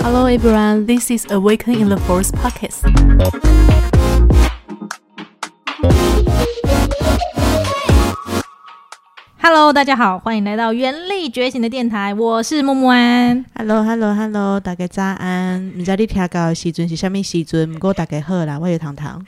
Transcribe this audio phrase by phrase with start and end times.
[0.00, 2.82] Hello everyone, this is Awaken in the Forest podcast.
[9.40, 13.44] Hello，大家好，欢迎来到原力觉醒的电台，我是木木安。
[13.54, 15.60] Hello Hello Hello，大家早安！
[15.76, 17.72] 唔知你听到的时阵是啥物时阵？
[17.72, 19.20] 不过大家好啦，我是糖糖。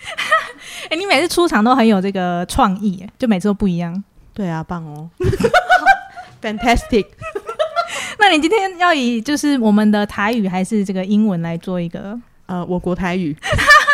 [0.89, 4.03] 哎、你每次出场都很有这个创意，就每次都不一样。
[4.33, 5.11] 对啊，棒哦
[6.41, 7.07] ，Fantastic！
[8.19, 12.19] 那你今天要以就是我们的台语还是这个英文来做一个？
[12.47, 13.35] 呃，我国台语，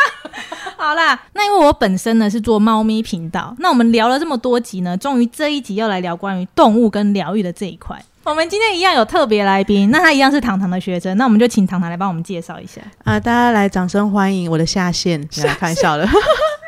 [0.77, 7.97] 好啦，那因为我本身呢是做猫咪频道，那我们聊了这么多集呢，终于这一集要来聊关于动物跟疗愈的这一块。
[8.25, 12.81] 我们今天一样有特别来宾，那他一样是糖糖的学生，那我们就请糖糖来帮我们介绍一下。
[13.05, 15.25] 啊、大家来掌声欢迎我的下线，
[15.59, 16.05] 开玩笑的，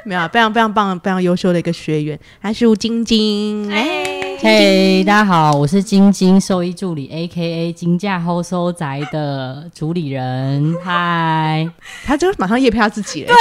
[0.05, 3.73] 没有啊，非常非常棒、非常优秀的一个学员，他是吴晶晶。
[3.73, 10.77] 哎，嘿大家好，我是晶晶兽医助理，A K A 金价后收宅的主理人。
[10.83, 11.69] 嗨，
[12.05, 13.33] 他就马上夜配他自己了。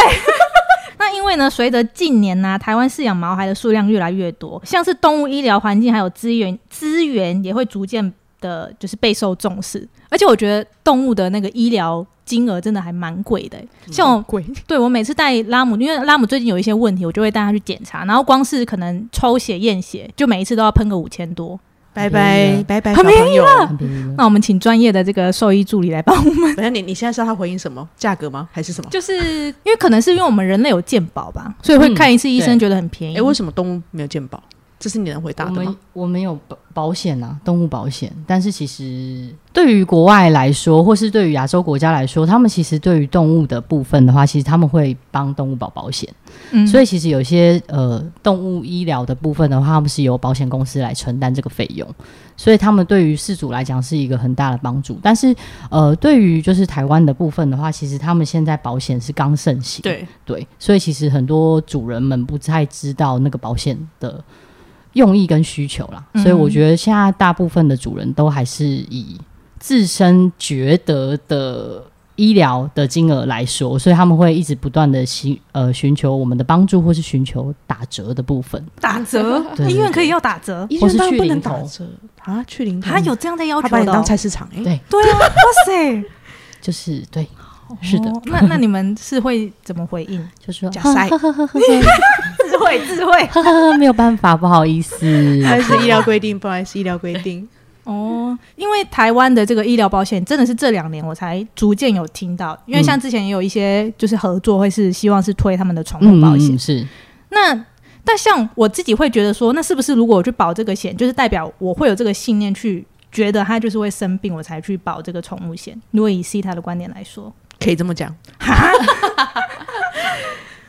[0.99, 9.87] 那因为呢，随着近年呢、台湾饲养毛孩的数量越来越多，像是动物医疗环境还有资源资源也会逐渐的，就是备受重视。
[10.09, 21.57] 而且我觉得动物的那个医疗金额真的还蛮贵的欸、像我贵，对我每次带拉姆，因为拉姆最近有一些问题，我就会带他去检查，然后光是可能抽血验血，就每一次都要喷个五千多。
[21.93, 23.67] 拜拜拜拜，很便宜了。
[23.67, 27.85] 很便宜那我们请专业的这个兽医助理来帮我们，等下你你现在是要他回应什么？
[27.97, 28.47] 价格吗？
[28.53, 28.89] 还是什么？
[28.91, 33.17] 就是因为可能是因为我们人类有健保吧，所以会看一次医生觉得很便宜。
[33.17, 34.41] 哎、为什么动物没有健保？
[34.81, 35.77] 这是你能回答的吗？
[35.93, 38.11] 我们有保保险啊，动物保险。
[38.25, 46.09] 但是其实对于国外来说，或是对于亚洲国家来说，他们其实对于动物的部分的话，其实他们会帮动物保保险。
[46.51, 51.87] 嗯所以其实有些呃动物医疗的部分的话，他们是由保险公司来承担这个费用，
[52.35, 54.97] 所以他们对于事主来讲是一个很大的帮助。
[55.03, 55.35] 但是
[55.69, 64.23] 呃，对于就是台湾的部分的话，其实他们现在保险是刚盛行，对，对，所以其实很多主人们不太知道那个保险的
[64.93, 66.03] 用意跟需求啦。
[66.13, 66.21] 嗯。
[66.21, 69.19] 所以我觉得现在大部分的主人都还是以
[69.59, 71.83] 自身觉得的
[72.15, 78.63] 医疗的金额来说，所以他们会一直不断的寻呃寻求我们的帮助，或是寻求打折的部分。
[78.79, 81.87] 打折，对医院可以要打折，医院当然不能打折。
[82.23, 82.91] 啊，去零头。
[82.91, 85.27] 他有这样的要求的哦、他把你当菜市场哎、对，对啊，哇
[85.65, 86.03] 塞，
[86.61, 87.27] 就是对，
[87.81, 90.19] 是的，哦那那你们是会怎么回应？
[90.39, 93.25] 就是说假塞智慧，智慧。
[93.27, 95.05] 呵呵没有办法，不好意思。
[95.45, 97.47] 还是医疗规定，不好意思，医疗规定。
[97.83, 106.55] 哦，因为台湾的这个医疗保险真的是这两年我才逐渐有听到，因为像之前也有一些就是合作，会是希望是推他们的宠物保险。
[106.55, 106.87] 嗯、是
[107.29, 107.65] 那
[108.05, 115.79] 但像我自己会觉得说，那是不是如果我去保这个险，就是代表我会有这个信念去觉得他就是会生病，我才去保这个宠物险？
[115.89, 118.13] 如果以 C 他的观点来说，可以这么讲。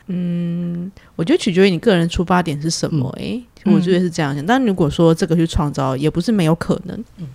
[0.08, 4.44] 嗯，我觉得取决于你个人出发点是什么、诶，嗯我觉得是这样想。
[4.44, 7.04] 但如果说这个去创造，也不是没有可能。
[7.18, 7.26] 嗯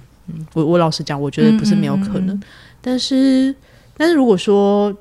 [0.54, 2.36] 我我老实讲，我觉得不是没有可能。
[2.36, 2.44] 嗯嗯嗯
[2.82, 3.56] 但是，
[3.98, 4.96] 但是如果说，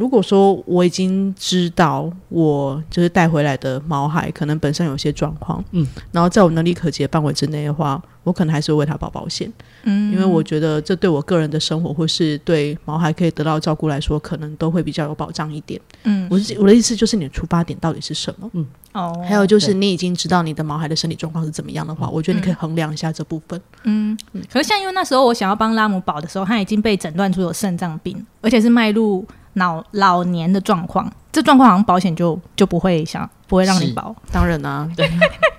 [0.00, 9.52] 如果说我已经知道我就是带回来的毛孩可能本身有些状况，嗯，然后在我能力可及的范围之内的话，我可能还是会为他保保险。
[9.82, 15.78] 嗯因为我觉得这对我个人的生活，或是对毛孩可以得到照顾来说，可能都会比较有保障一点。
[16.04, 18.50] 嗯我是我的意思就是，你的出发点到底是什么？
[18.54, 23.60] 嗯哦，还有就是，你已经知道你的毛孩的身体状况是怎么样的话，我觉得你可以衡量一下这部分。
[23.84, 24.16] 嗯，
[24.52, 29.24] 可是像因为那时候我想要帮拉姆保的时候，他已经被诊断出有肾脏病，而且是迈入
[29.54, 34.14] 老老年的状况，这状况好像保险就就不会想不会让你保。
[34.32, 35.10] 当然啊，对，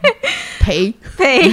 [0.60, 0.94] 赔。
[1.18, 1.50] 赔，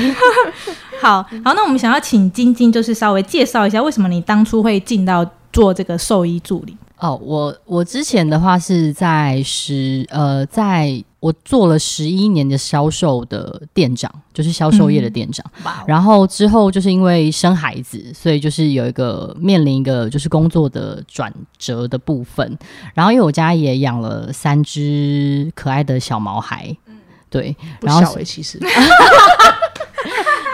[1.03, 6.77] 好好，那我们想要请晶晶，就是稍微介绍一下，为什么你当初会进到做这个兽医助理？
[6.99, 15.45] 哦，我我之前的话是在十呃，在我做了十一年的销售的店长，就是销售业的店长。
[15.65, 22.57] 哇然后之后就是因为生孩子，所以就是有一个面临一个就是工作的转折的部分。
[22.95, 26.97] 然后因为我家也养了三只可爱的小毛孩，嗯。
[27.31, 28.59] 对，不然后其实。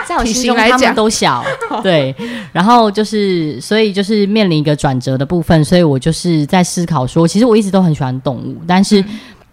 [0.07, 1.43] 在我心中他们都小，
[1.83, 2.15] 对。
[2.53, 9.03] 然后就是，所以就是面临一个转折的部分，所以我就是在思考说，其实我一直都很喜欢动物，但是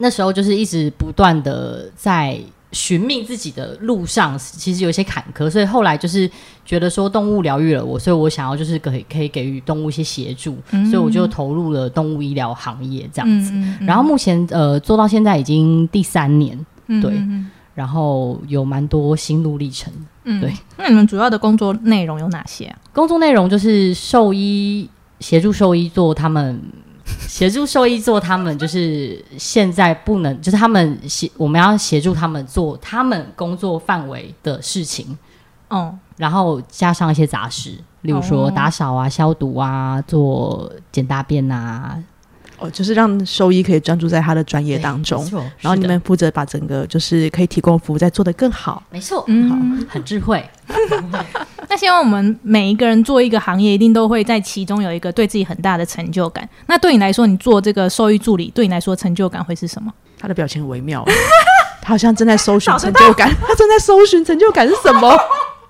[0.01, 2.39] 那时候就是一直不断的在
[2.71, 6.29] 寻觅自己的路上，其实有一些坎坷，所以后来就是
[6.65, 10.57] 觉得说动物疗愈了我，所以我想要就是可以可以给予动物一些协助，
[10.89, 13.51] 所以我就投入了动物医疗行业这样子。
[13.53, 16.57] 嗯然后目前呃做到现在已经第三年，
[16.87, 19.91] 对嗯然后有蛮多心路历程。
[20.23, 20.53] 嗯对。
[20.77, 22.77] 那你们主要的工作内容有哪些啊？
[22.93, 24.89] 工作内容就是兽医
[25.19, 26.61] 协助兽医做他们。
[27.27, 35.17] 协助兽医做他们就是现在不能，就是他们协我们要协助他们做他们工作范围的事情，
[35.69, 38.51] 哦，然后加上一些杂事，例如说哦。
[38.51, 41.97] 打扫啊、消毒啊、做捡大便啊
[42.61, 48.81] 哦，就是让兽医可以专注在他的专业当中没，错然后你们负责把整个就是可以提供服务再做得更好。
[48.91, 50.47] 没错，嗯， 很智慧。
[51.67, 56.47] 那希望我们每一个人做一个行业，一定都会在其中有一个对自己很大的成就感。
[56.67, 59.91] 那对你来说，你做这个兽医助理，对你来说成就感会是什么？
[60.19, 61.03] 他的表情很微妙，
[61.81, 65.17] 他好像正在搜寻 成就感，他正在搜寻成就感是什么？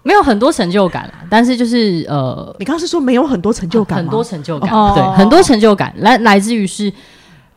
[0.03, 4.03] 没有很多成就感啦，但是就是呃，你刚刚是说没有很多成就感吗？
[4.03, 4.94] 很多成就感，哦。
[4.95, 6.92] 对，很多成就感来来自于是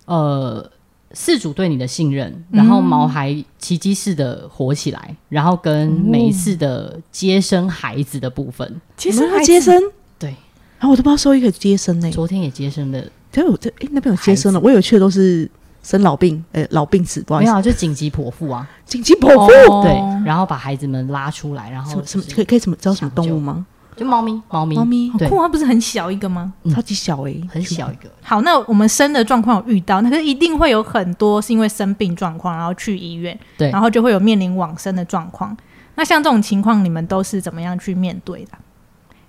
[0.06, 0.69] 呃
[1.12, 9.81] 事主对你的信任，然后毛孩奇迹式的火起来，然后跟每一次的接生孩子的部分，你们要接生，
[10.19, 10.31] 对，
[10.79, 12.11] 然后我都不知道收一个接生呢。
[12.11, 15.49] 昨天也接生的，对，我这诶那边有接生了，我有去的都是
[15.84, 19.72] 生老病，呃，老病死，不好意思，没有啊，就紧急剖腹啊，紧急剖腹。
[19.72, 19.82] 哦。
[19.84, 19.92] 对，
[20.26, 23.64] 然后把孩子们拉出来，然什么什么可以可以什么知道什么动物吗？
[23.94, 25.08] 就猫咪，猫咪，猫咪。
[25.19, 25.28] 对。
[25.28, 26.52] 好酷，它不是很小一个吗？
[26.64, 26.75] 嗯。
[26.75, 33.70] 超级小诶，很小一个，好，那我们生的状况有遇到，那可是一定会有很多是因为生病状况，然后去医院，对。
[33.70, 35.56] 然后就会有面临往生的状况。
[35.96, 38.52] 那像这种情况，你们都是怎么样去面对的？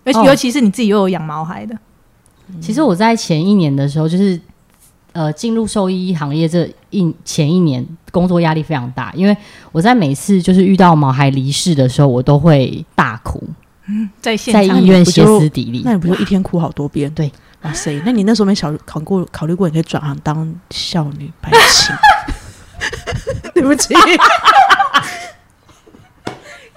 [0.03, 0.23] 而且哦。
[0.25, 1.77] 尤其是你自己又有养毛孩的，
[2.59, 4.39] 其实我在前一年的时候，就是
[5.15, 9.35] 呃进入兽医行业这一前一年，工作压力非常大，因为
[9.71, 13.41] 我在每次就是遇到毛孩离世的时候，我都会大哭，
[14.19, 15.93] 在现在医院歇斯底里那。
[15.93, 17.09] 你不就一天哭好多遍？
[17.11, 17.31] 对，
[17.61, 21.95] 哇塞，那你那时候没考考过考虑过，你可以转行当少女白青？
[23.55, 23.93] 对不起。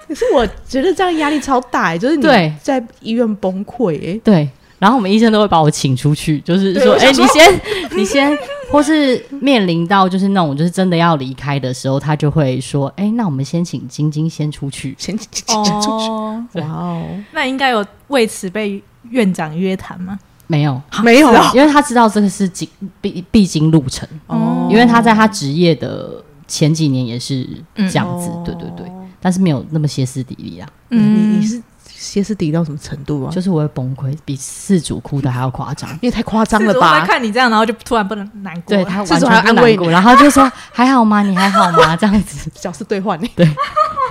[0.07, 7.61] 可是我觉得这样压力超大、欸，就是你对在医院崩溃、欸，对，然后我们医生都会把我请出去，就是说，哎、你先，
[7.97, 8.37] 你先，
[8.71, 14.95] 或是面临到就是那种就是真的要离开的时候，他就会说，哎、那我们先请晶晶先出去。
[14.97, 16.07] 先请请请出去。
[16.07, 20.17] 哦，哇哦，那应该有为此被院长约谈吗？
[20.47, 21.29] 没有，没有。
[21.53, 22.67] 因为他知道这个是经
[23.01, 24.67] 必必经路程，哦。
[24.71, 31.61] 因为他在他职业的前几年也是这样子，哦对对对，但是没有那么歇斯底里啊，嗯，你你是
[31.99, 33.31] 歇斯底里到什么程度啊？
[33.31, 35.89] 就是我会崩溃，比四主哭的还要夸张。
[35.95, 37.05] 因为太夸张了吧？
[37.05, 38.75] 看你这样，然后就突然不能难过。
[38.75, 41.21] 对他主还安慰全不难过，然后就说还好吗？
[41.21, 41.95] 你还好吗？
[41.97, 43.27] 这样子， 角色兑换你？
[43.35, 43.45] 对，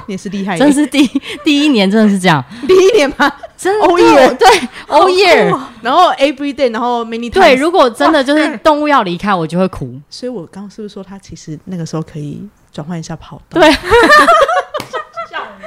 [0.07, 1.07] 你也是厉害耶，真是第
[1.43, 3.33] 第一年真的是这样，第一年吗？
[3.57, 4.47] 真的 Oh year 对
[4.87, 10.01] ，Oh year，然后 every day，然后 many times，对，如果真的就是动物要离开，我就会哭。
[10.09, 13.61] 所以我刚刚是不是说他其实那个时候可以转换一下跑道？
[13.61, 13.69] 对，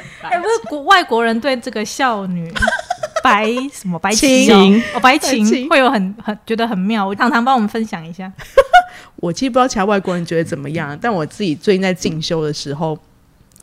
[0.22, 2.52] 哎、不是国外国人对这个少女
[3.24, 7.06] 白什么白情琴哦，白白琴琴会有很很觉得很妙。
[7.06, 8.32] 我糖糖帮我们分享一下。
[9.18, 12.94] 我其实不知道其他外国人觉得怎么样，但我自己最近在进修的时候，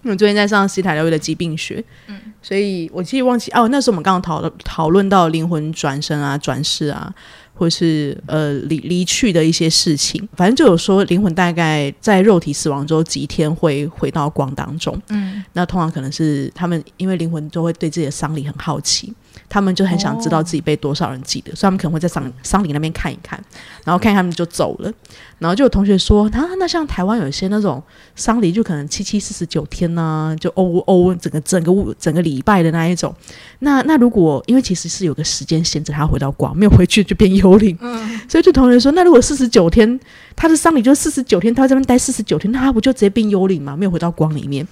[0.03, 7.13] 因为我最近在上西塔疗愈的疾病学，嗯，所以我其实忘记哦，那时候我们刚刚讨论讨论到灵魂转身啊、转世啊，
[7.59, 19.13] 或是呃离离去的一些事情，反正就有说灵魂大概在肉体死亡之后几天会回到光当中，嗯，那通常可能是他们因为灵魂就会对自己的丧礼很好奇，
[19.49, 23.43] 他们就很想知道自己被多少人记得，所以他们可能会在丧丧礼那边看一看，
[23.85, 24.93] 然后看他们就走了。
[25.39, 27.81] 然后就有同学说，啊，那像台湾有一些那种
[28.17, 33.15] 丧礼，就可能七七四十九天呢、就欧欧整个整个物整个礼拜的那一种。
[33.61, 37.79] 那那如果因为其实是有个时间限制，他回到光，没有回去就变幽灵。
[37.81, 39.99] 嗯，所以就同学说，那如果四十九天，
[40.35, 43.77] 他的丧礼就四十九天，他在这边待四十九天，那他不就直接变幽灵吗？
[43.77, 44.67] 没有回到光里面。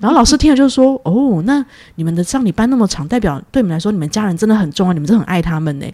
[0.00, 1.64] 然后老师听了就说：“哦，那
[1.96, 5.86] 你们的葬礼办那么长，代表对你们来说，你们家人真的很重要，你们真的很爱他们呢。”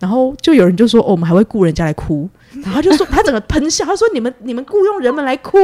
[0.00, 2.28] 然后就有人就说：“哦，我们还会雇人家来哭。”
[2.62, 5.56] 然后他就说他整个喷笑，他说：“你们你们雇佣人们来哭，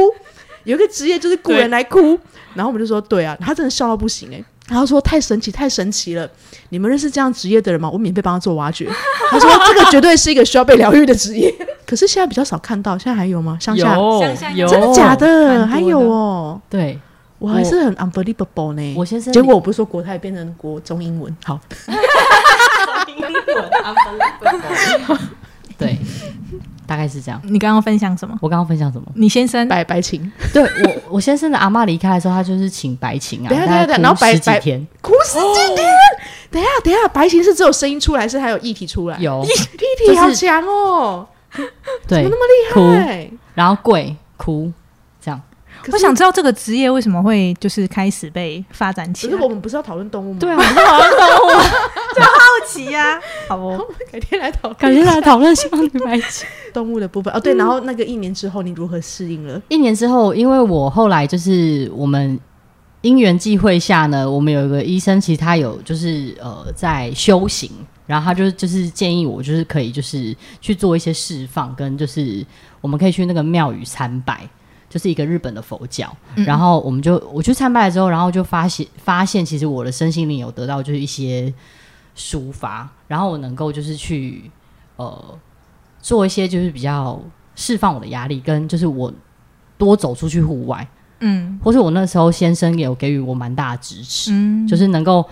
[0.63, 2.17] 有一个职业就是雇人来哭。”
[2.55, 4.43] 然后我们就说：“对啊。”他真的笑到不行哎。
[4.67, 6.27] 然后说太神奇，太神奇了！
[6.69, 7.87] 你们认识这样职业的人吗？
[7.87, 8.89] 我免费帮他做挖掘。
[9.29, 11.53] 他说这个绝对是一个需要被疗愈的职业。
[11.85, 13.59] 可是现在比较少看到，现在还有吗？
[13.61, 15.59] 乡下乡下有真的假的？
[15.59, 16.99] 的还有哦，对
[17.37, 18.93] 我还是很 unbelievable 呢。
[18.95, 21.59] 我先生结果我不是说国泰变成国中英文，好，
[25.77, 25.97] 对，
[26.87, 27.41] 大概是这样。
[27.43, 28.37] 你刚刚分享什么？
[28.41, 29.07] 我刚刚分享什么？
[29.15, 35.85] 你先生白白琴对我，我先生的阿嬷离开的时候，他就是请白琴啊，等一下等下然后白白天，哭十几天。
[36.51, 39.17] 等一下，等下，白琴是只有声音出来，还是还有液体出来？
[39.19, 39.67] 有液就是
[40.13, 41.27] 体好强哦，
[42.07, 43.29] 对怎么那么厉害？
[43.53, 44.71] 然后跪哭，
[45.91, 49.31] 我想知道这个职业为什么会就是开始被发展起来。
[49.31, 50.39] 可是我们不是要讨论动物吗？
[50.39, 51.49] 对啊，我们讨论动物。
[52.15, 52.29] 就好
[52.65, 56.45] 奇呀、好哦，改天来讨改天来讨论希望女白起。
[56.73, 57.39] 动物的部分哦。
[57.39, 59.61] 对，然后那个一年之后你如何适应了？
[59.67, 62.39] 一年之后，因为我后来就是我们
[63.01, 67.69] 因缘际会下呢，我们有一个医生，其实他有就是呃在修行，
[68.07, 72.45] 然后他就就是建议我就是可以就是去做一些释放，跟就是
[72.79, 74.47] 我们可以去那个庙宇参拜。
[74.89, 81.53] 就是一个日本的佛教，然后我们就我去参拜了之后，然后就发现发现其实我的身心灵有得到就是一些
[82.15, 84.49] 抒发，然后我能够就是去
[84.95, 85.37] 呃
[86.01, 87.21] 做一些就是比较
[87.55, 89.11] 释放我的压力，跟就是我
[89.77, 90.87] 多走出去户外，
[91.19, 91.59] 嗯。
[91.63, 95.27] 或是我那时候先生也有给予我蛮大的支持，嗯，就是能够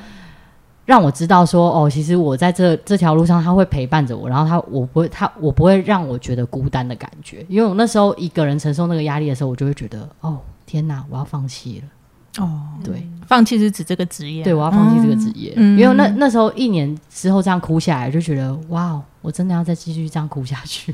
[0.85, 13.07] 让我知道说，哦，其实我在这这条路上，他会陪伴着我，然后他我不会他我不会让我觉得孤单的感觉，因为我那时候一个人承受那个压力的时候，我就会觉得，哦，天哪，我要放弃了，哦，对。
[13.25, 14.43] 放弃是指这个职业。
[14.43, 15.79] 啊，对，我要放弃这个职业，嗯。
[15.79, 20.93] 因为那那时候一年之后这样哭下来，就觉得，哇哦，我真的要再继续这样哭下去，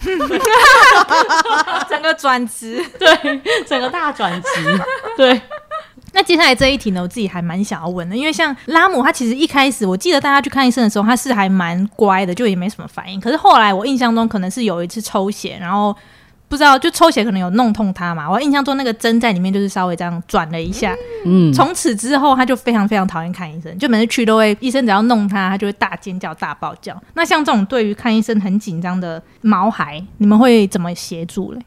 [1.90, 2.82] 整个转职。
[2.98, 4.80] 对整个大转职，
[5.14, 5.40] 对，
[6.12, 13.20] 那接下来这一题呢，我自己还蛮想要问的，因为像拉姆，他其实一开始我记得大家去看医生的时候，他是还蛮乖的，就也没什么反应。
[13.20, 15.94] 可是后来我印象中可能是有一次抽血，然后
[16.48, 20.94] 不知道就抽血可能有弄痛他嘛，我印象中那个针在里面就是稍微这样转了一下。
[21.26, 26.98] 嗯，从此之后，他就非常非常讨厌看医生，就每次去都会医生只要弄他，他就会大尖叫、大爆叫。
[27.14, 31.60] 那像这种对于看医生很紧张的毛孩，你们会怎么协助嘞？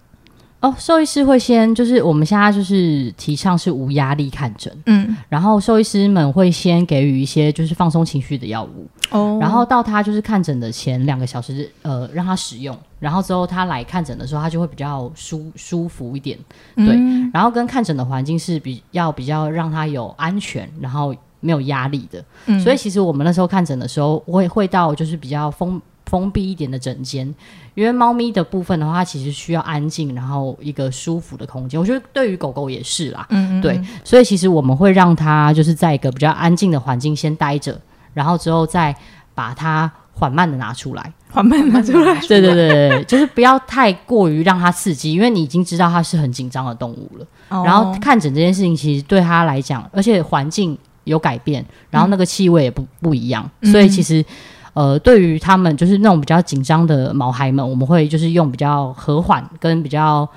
[0.61, 4.71] 哦，兽医师会先就是我们现在就是提倡是无压力看诊。
[4.85, 16.37] 嗯，然后兽医师们会先给予一些就是放松情绪的药物，哦然后到他就是看诊的前两个小时，呃，让他使用，然后之后他来看诊的时候，他就会比较舒舒服一点，
[16.75, 16.95] 对。
[16.95, 22.23] 嗯然后跟看诊的环境是比要比较让他有安全，然后没有压力的。
[22.45, 27.25] 嗯所以其实我们那时候看诊的时候，会会到就是比较封封闭一点的整间，
[27.73, 31.79] 因为猫咪的部分的话，它其实需要安静，然后一个舒服的空间。
[31.79, 37.79] 我觉得对于狗狗也是啦，嗯嗯，对，所以其实我们会让它就是在一个比较安静的环境先待着，
[38.13, 38.93] 然后之后再
[39.33, 41.13] 把它缓慢的拿出来。
[41.31, 42.13] 缓慢拿出来。
[42.27, 47.25] 对对对对对，就是不要太过于让它刺激，因为你已经知道它是很紧张的动物了。
[47.47, 54.25] 哦然后看诊这件事情，其实对它来讲，而且环境有改变，然后那个气味也不不一样，嗯所以其实。
[54.73, 60.27] 呃，对于他们就是那种比较紧张的毛孩们，我们会就是用比较和缓跟比较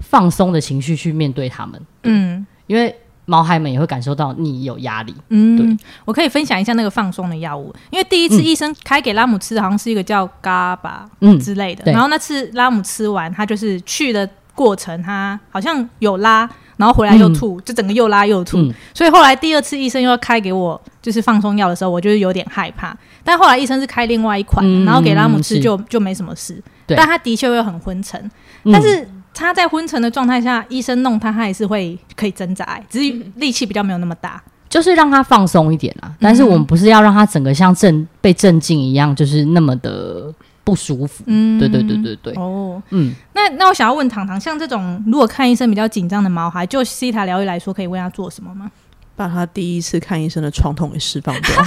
[0.00, 2.46] 放松的情绪去面对他们，嗯。
[2.66, 5.14] 因为毛孩们也会感受到你有压力。
[5.28, 5.84] 嗯，对。
[6.04, 8.44] 我可以分享一下那个放松的药物，因为第一次嗯。
[8.44, 11.92] 医生开给拉姆吃的好像是一个叫嘎巴嗯，之类的，对。
[11.92, 16.48] 然后那次拉姆吃完，他就是去的过程，他好像有拉。
[16.82, 22.96] 然后回来又吐，就整个又拉又吐，嗯所以后来第二次医生又要开给我就是放松药的时候，我就是有点害怕。
[23.22, 28.20] 但后来医生是开另外一款，嗯然后给拉姆吃就就没什么事，但他的确会很昏沉。
[28.64, 34.42] 嗯但是他在昏沉的状态下，医生弄他，他也是会可以挣扎，只是力气比较没有那么大。
[34.68, 36.10] 就是让他放松一点啦。
[36.18, 40.32] 但是我们不是要让他整个像镇被镇静一样，就是那么的
[40.64, 41.24] 不舒服。
[41.26, 48.70] 嗯，对对对对对，哦，嗯，那那我想要问糖糖，像这种如果看医生比较紧张的毛孩，就西塔疗愈来说，可以为他做什么吗？
[49.14, 51.64] 把他第一次看医生的创痛给释放掉，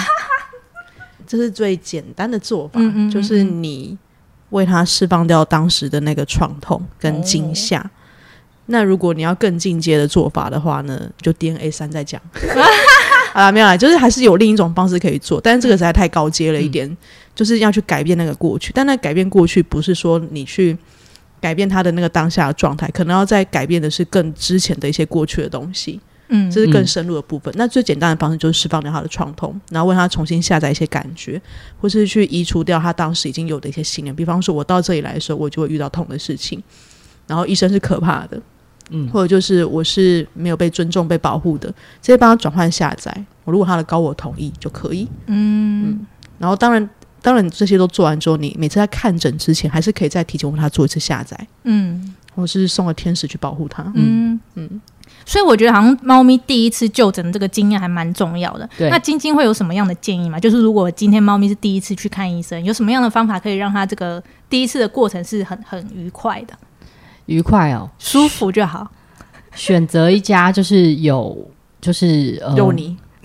[1.28, 3.98] 这是最简单的做法，嗯嗯嗯就是你
[4.50, 7.80] 为他释放掉当时的那个创痛跟惊吓。
[7.80, 7.90] 哦
[8.68, 12.20] 那如果你要更进阶的做法的话呢，就 DNA 三再讲。
[13.36, 16.90] 啊，没有啦，就是还是有另一种方式可以做，但是这个实在太高阶了一点，
[17.36, 18.72] 就是要去改变那个过去。
[18.74, 20.78] 但那改变过去不是说你去
[21.42, 26.00] 改变他的那个当下的状态，可能要再改变的是更之前的一些过去的东西。
[26.30, 27.54] 嗯这是更深入的部分。
[27.56, 31.40] 那最简单的方式就是释放掉他的创痛，然后为他重新下载一些感觉，
[31.80, 34.16] 或是去移除掉他当时已经有的一些信念。
[34.16, 36.64] 比方说，我到这里来的时候，我就会遇到痛的事情，
[37.28, 38.42] 然后医生是可怕的，
[38.90, 43.26] 嗯或者就是我是没有被尊重、被保护的，直接帮他转换下载。
[43.44, 45.08] 我如果他的高我同意就可以。
[45.28, 46.06] 嗯
[46.38, 46.90] 然后当然。
[47.22, 53.92] 当然，这些都做完之后，你每次在看诊之前，还是可以再提前为他做一次下载，嗯我是送了天使去保护他。
[53.96, 54.80] 嗯嗯。
[55.26, 58.70] 所以我觉得好像猫咪第一次就诊的这个经验还蛮重要的。
[58.78, 60.40] 对那晶晶会有什么样的建议吗？
[60.40, 66.54] 就是如果今天猫咪是第一次去看医生，有什么样的方法可以让它这个第一次的过程是很很愉快的、
[67.26, 67.90] 愉快哦。
[68.00, 68.90] 舒服就好？
[69.56, 72.98] 选择一家就是有就是呃肉泥，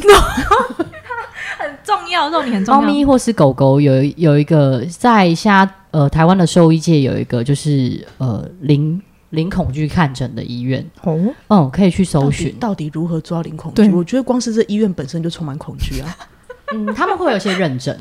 [1.58, 2.80] 很重要，肉你很重要。
[2.80, 12.54] 猫咪或是狗狗有一有一个在现在呃台湾的兽医界有一个就是呃零零恐惧看诊的医院，哦，嗯，可以去搜寻。
[12.60, 13.90] 到底如何做到零恐惧？
[13.90, 16.16] 我觉得光是这医院本身就充满恐惧啊。
[16.72, 17.96] 嗯，他们会有一些认证，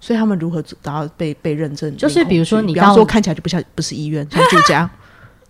[0.00, 1.96] 所以他们如何达到被被认证？
[1.96, 4.90] 就是比如说你比方说看起来就不像不是医院，像住家，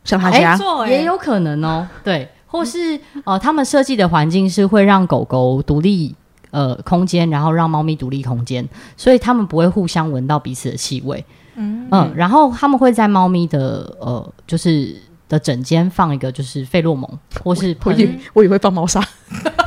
[0.04, 6.14] 像他哎家，错也有可能哦，对，或是呃，他们设计的环境是会让狗狗独立
[6.50, 8.66] 呃空间，然后让猫咪独立空间，
[8.96, 11.24] 所以他们不会互相闻到彼此的气味。
[11.56, 11.88] 嗯。
[12.16, 14.96] 然后他们会在猫咪的呃就是
[15.28, 17.08] 的枕间放一个就是费洛蒙，
[17.42, 19.06] 或是我以喷，我以为放猫砂，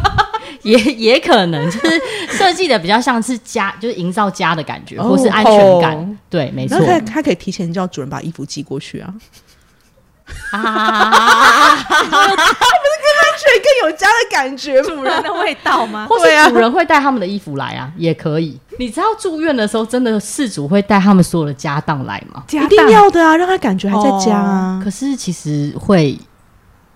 [0.63, 5.96] 也也可能就是设计的比较像是家，就是营造家的感觉，哦或是安全感。
[5.96, 6.10] 哦。
[6.30, 6.78] 对，没错。
[6.80, 7.00] 然后。
[7.00, 9.13] 他他可以提前叫主人把衣服寄过去啊，
[10.51, 11.75] 啊
[13.36, 14.88] 所以更有家的感觉嘛。
[14.89, 16.06] 主人的味道吗？
[16.10, 18.58] 或对啊是主人会带他们的衣服来啊，也可以。
[18.80, 22.44] 你知道住院的时候，真的事主会带他们所有的家当来吗？
[22.50, 26.18] 一定要的啊，让他感觉还在家啊，可是其实会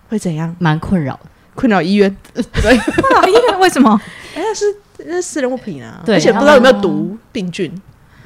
[0.10, 0.56] 会怎样？
[0.60, 1.22] 蛮困扰的。
[1.56, 2.16] 困扰医院？
[2.34, 2.76] 对，
[3.30, 4.00] 医院为什么？
[4.36, 4.66] 哎，那是
[5.06, 7.70] 那是私人物品啊，对而且不知道有没有毒病菌。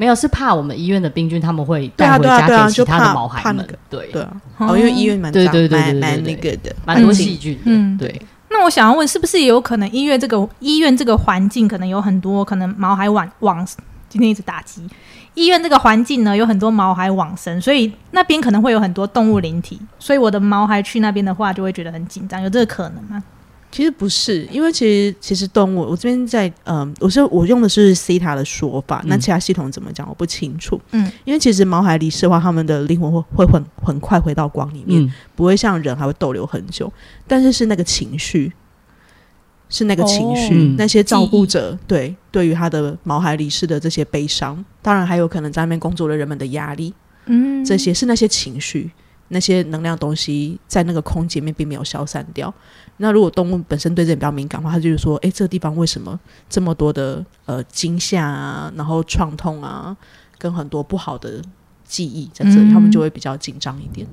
[0.02, 3.78] 没有，是怕我们医院的病菌他们会带回家给其他的毛孩们怕那个。
[3.88, 7.62] 对，对啊，哦，因为医院蛮脏对对对对蛮蛮那个的，蛮多嗯细菌的。
[7.66, 13.64] 嗯对，那我想要问，是不是也有可能医院这个医院这个环境可能有很多可能毛孩往往
[14.10, 14.82] 今天一直打击
[15.36, 23.24] 医院这个环境呢，有很多毛孩往生，所以那边可能会有很多动物灵体，所以我的毛孩去那边的话，就会觉得很紧张，有这个可能吗？
[23.72, 30.80] 其实不是，因为其实其实动物，我这边在嗯，我是我用的是 CETA 的说法，那嗯其他系统怎么讲我不清楚。
[30.92, 36.92] 嗯，因为其实毛孩离世的话，他们的灵魂会会很很快回到光里面，嗯，不会像人还会逗留很久，
[37.26, 38.52] 但是是那个情绪，
[39.70, 46.94] 是那个情绪，那些照顾者对对于他的毛孩离世的这些悲伤，当然还有可能在那边工作的人们的压力，
[47.26, 48.92] 嗯这些是那些情绪。
[49.34, 52.54] 那些能量东西在那个空间里面并没有消散掉。
[53.02, 56.18] 那如果动物本身对这点比较敏感的话，它就是说，诶，这个地方为什么
[56.50, 59.96] 这么多的呃惊吓啊，然后创痛啊，
[60.38, 61.42] 跟很多不好的
[61.84, 64.08] 记忆在这里，嗯他们就会比较紧张一点。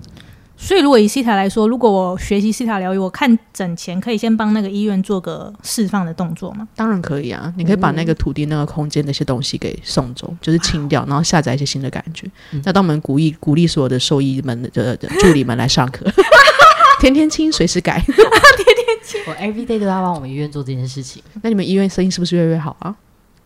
[0.61, 6.67] 所以，如果以西塔来说，如果我学习西塔疗愈，我看诊前可以先帮那个医院做个释放的动作吗？
[6.75, 12.29] 当然可以啊，你可以把那个土地、那个空间那些东西给送走，就是清掉，然后下载一些新的感觉。
[12.65, 16.05] 那当我们鼓励鼓励所有的兽医们的的助理们来上课，
[17.01, 18.01] 天天清，随时改。
[18.07, 21.23] 天天清我 every day 都要帮我们医院做这件事情。
[21.43, 22.95] 那你们医院生意是不是越来越好啊？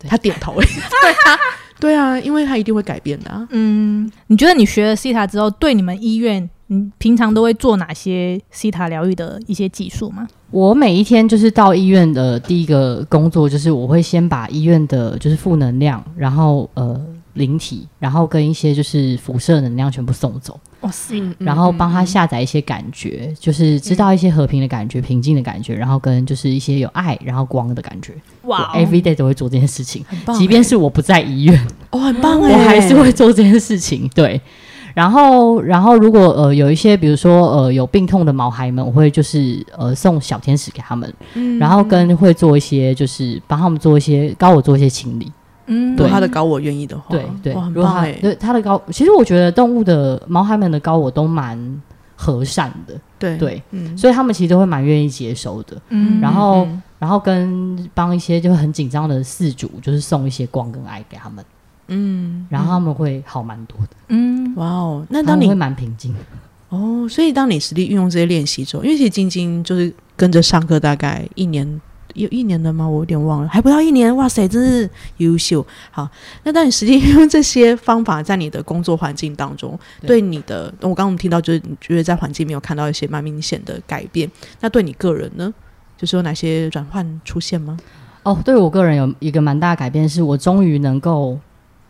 [0.09, 1.39] 他点头、欸， 对啊，
[1.79, 3.47] 对啊，因为他一定会改变的啊。
[3.51, 10.27] 嗯，你觉得你学了西塔之后，对你们医院，你平常都会做哪些西塔疗愈的一些技术吗？
[10.51, 17.01] 我每一天就是到医院的第一个工作，就是我会先把医院的就是负能量，然后呃
[17.35, 28.13] 灵体，然后跟一些就是辐射能量全部送走，哇塞，嗯然后帮他下载一些感觉，就是知道一些和平的感觉、平静的感觉，然后跟就是一些有爱然后光的感觉。
[28.43, 30.05] 哇我 every day 都会做这件事情，
[30.37, 34.11] 即便是我不在医院，哦，很棒我哎，还是会做这件事情。
[34.15, 34.41] 对，
[34.95, 45.33] 然后，然后如果呃有一些，比如说呃有病痛的毛孩们，我会就是呃送小天使给他们，嗯然后跟会做一些就是帮他们做一些帮我做一些清理。
[45.67, 51.83] 嗯，对他的高我愿意的话，对对，哇，很如果他棒哎，对他的高，其实我觉得动物的毛孩们的高我都蛮
[52.17, 55.77] 和善的，对对，嗯，所以他们其实都会蛮愿意接收的。
[55.91, 56.21] 嗯。
[56.21, 61.45] 然后嗯然后跟帮一些就很紧张的饲主，就是送一些光跟爱给他们，
[61.89, 66.21] 嗯，然后他们会好蛮多的，嗯，哇哦，那当你会蛮平静的。
[66.69, 71.81] 哦，所以当你实际运用这些练习之后，因为其实晶晶就是跟着上课大概一年，
[72.15, 72.89] 有一年了吗？
[72.89, 74.15] 我有点忘了，还不到一年。
[74.17, 75.65] 哇塞，真是优秀。
[75.91, 76.09] 好，
[76.45, 85.53] 那当你实际运 用这些方法在你的工作环境当中，对对你的，我刚刚听到就是你觉得在环境没有看到一些蛮明显的改变，那对你个人呢，
[85.97, 87.77] 就是有哪些转换出现吗？
[88.23, 91.39] 哦，对我个人有一个蛮大的改变，是我终于能够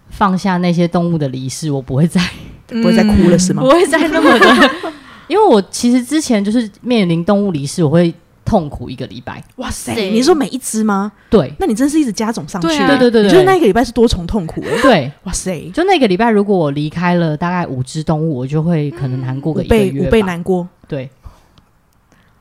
[0.09, 2.21] 放下那些动物的离世，我不会再
[2.69, 3.69] 不会再哭了是吗不？
[3.69, 4.71] 会再那么的，
[5.29, 8.13] 因为我其实之前就是面临动物离世，我会
[8.45, 9.43] 痛苦一个礼拜。
[9.57, 11.13] 哇塞，塞你说每一只吗？
[11.31, 11.53] 对。
[11.59, 12.89] 那你真是一直加总上去，对啊。
[12.89, 20.67] 对对对就是那一个礼拜是多重痛苦哎、对，哇塞，就那个礼拜，如果我离开了大概五只动物，我就会可能难过个一个月倍五倍难过。
[20.87, 21.09] 对。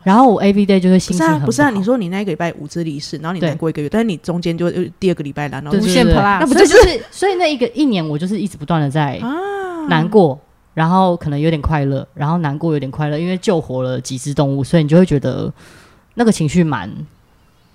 [0.04, 3.50] 然后我 every day 就会不是啊，心情很不是啊，好你说你那一个礼拜五只离世，然后你对。
[3.50, 6.04] 难过一个月，但是你中间就呃第二个礼拜来，然后无对对对对。
[6.04, 9.88] 限普拉那不就是所以那一个一年我就是一直不断的在啊。
[9.88, 10.40] 难过，
[10.74, 15.52] 然后可能有点快乐，然后难过有点快乐，因为救活了几只动物，所以你就会觉得
[16.22, 16.88] 那个情绪蛮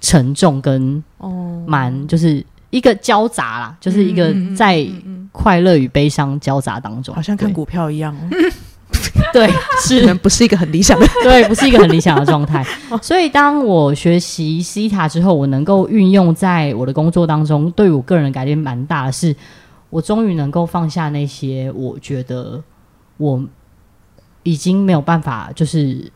[0.01, 4.87] 沉重，跟哦，蛮就是一个交杂啦，就是一个在
[5.33, 8.31] 快乐与悲伤交杂当中，好像看股票一样哦，
[9.35, 9.51] 对，
[9.83, 11.07] 是能不是一个很理想的。
[11.25, 12.65] 对，不是一个很理想的状态。
[13.03, 19.35] 所以当我学习西塔之后，我能够运用在我的工作当中，对我个人改变蛮大的是。
[19.89, 22.61] 我终于能够放下那些我觉得
[23.19, 23.43] 我
[24.43, 26.11] 已经没有办法就是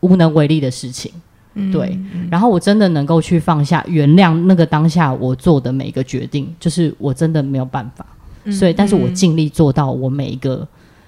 [0.00, 1.12] 无能为力的事情。
[1.58, 1.98] 嗯对，
[2.30, 8.06] 然后我真的能够去放下、原谅那个当下我做的每一个决定，就是我真的没有办法，
[8.44, 10.66] 嗯所以但是我尽力做到我每一个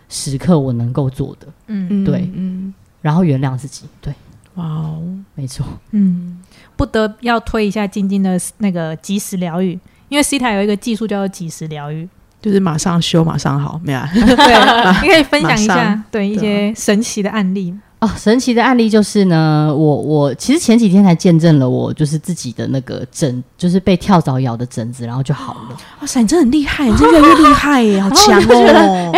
[0.09, 2.31] 时刻我能够做的，嗯嗯对。
[2.35, 4.13] 嗯，然后原谅自己，对，
[4.57, 5.03] 哇哦，
[5.35, 6.39] 没错，嗯，
[6.77, 9.79] 不得要推一下晶晶的那个即时疗愈，
[10.11, 12.07] 因为 C 台有一个技术叫做即时疗愈，
[12.43, 14.11] 就是马上修，马上好，没有、啊？
[14.13, 17.75] 对， 你可以分享一下对一些神奇的案例。
[18.01, 25.77] 哦，神奇的案例就是呢，我我其实前几天才见证了我就是自己的那个疹，就是被跳蚤咬的疹子，然后就好了。
[26.01, 29.13] 哇塞，你真的很厉害，你 真的越来越厉害耶，好 强哦！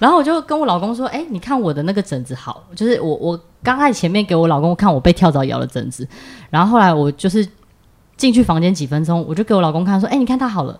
[0.00, 6.06] 然后我就跟我老公说：“哎、你看我的那个疹子好，就是我我刚开始前面给我老公看我被跳蚤咬的疹子，
[6.50, 7.46] 然后后来我就是
[8.16, 10.78] 进去房间几分钟，我就给我老公看说：哎、你看它好了。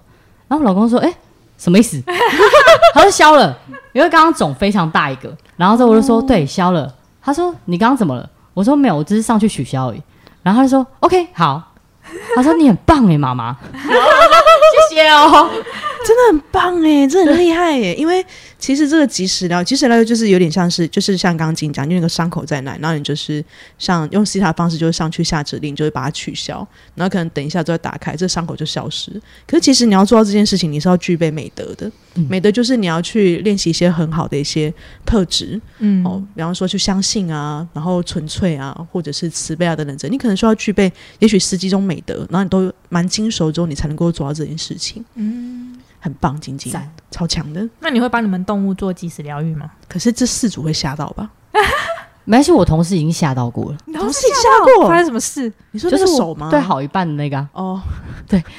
[0.49, 1.15] 然后我老公说：哎、
[1.57, 2.03] 什么意思？
[2.93, 3.57] 他说消了，
[3.93, 5.33] 因为刚刚肿非常大一个。
[5.57, 6.93] 然后之后我就说：对，消了。
[7.25, 8.29] 他说：你刚刚怎么了？
[8.53, 10.03] 我说没有，我只是上去取消而已。
[10.43, 11.71] 然后他就说：OK，好。
[12.37, 13.57] 他说你很棒哎，妈妈。
[13.73, 15.51] 谢谢哦。
[16.05, 17.95] 真的很棒哎，真的很厉害耶！
[17.97, 18.25] 因为
[18.59, 23.43] 其实这个及时疗，及时疗愈就是有点像是，就是像刚刚金讲，因为那个伤口在那，然后你就是
[23.79, 29.11] 像用西塔的方式，就是上去下指令，就会把它取消，然后可能等一下之后打开，这伤口就消失。
[29.47, 34.73] 可是其实你要做到这件事情，你是要具备美德的，嗯美德就是你要去练习一些很好的一些
[35.07, 45.05] 特质，嗯，哦，比方说去相信啊，然后纯粹啊，或者是慈悲啊等等等，你可能需要具备也许十几种美德，然后你都蛮精熟之后，你才能够做到这件事情。
[45.17, 45.54] 嗯，
[46.05, 47.67] 很棒，晶晶赞超强的。
[47.81, 49.71] 那你会帮你们动物做即时疗愈吗？
[49.89, 51.31] 可是这四组会吓到吧？
[52.27, 53.79] 没关系，我同事已经吓到过了。
[53.87, 55.51] 你同事吓过发生什么事？
[55.71, 56.51] 你说就是我那个手吗？
[56.51, 57.83] 对，好一半的那个啊、哦，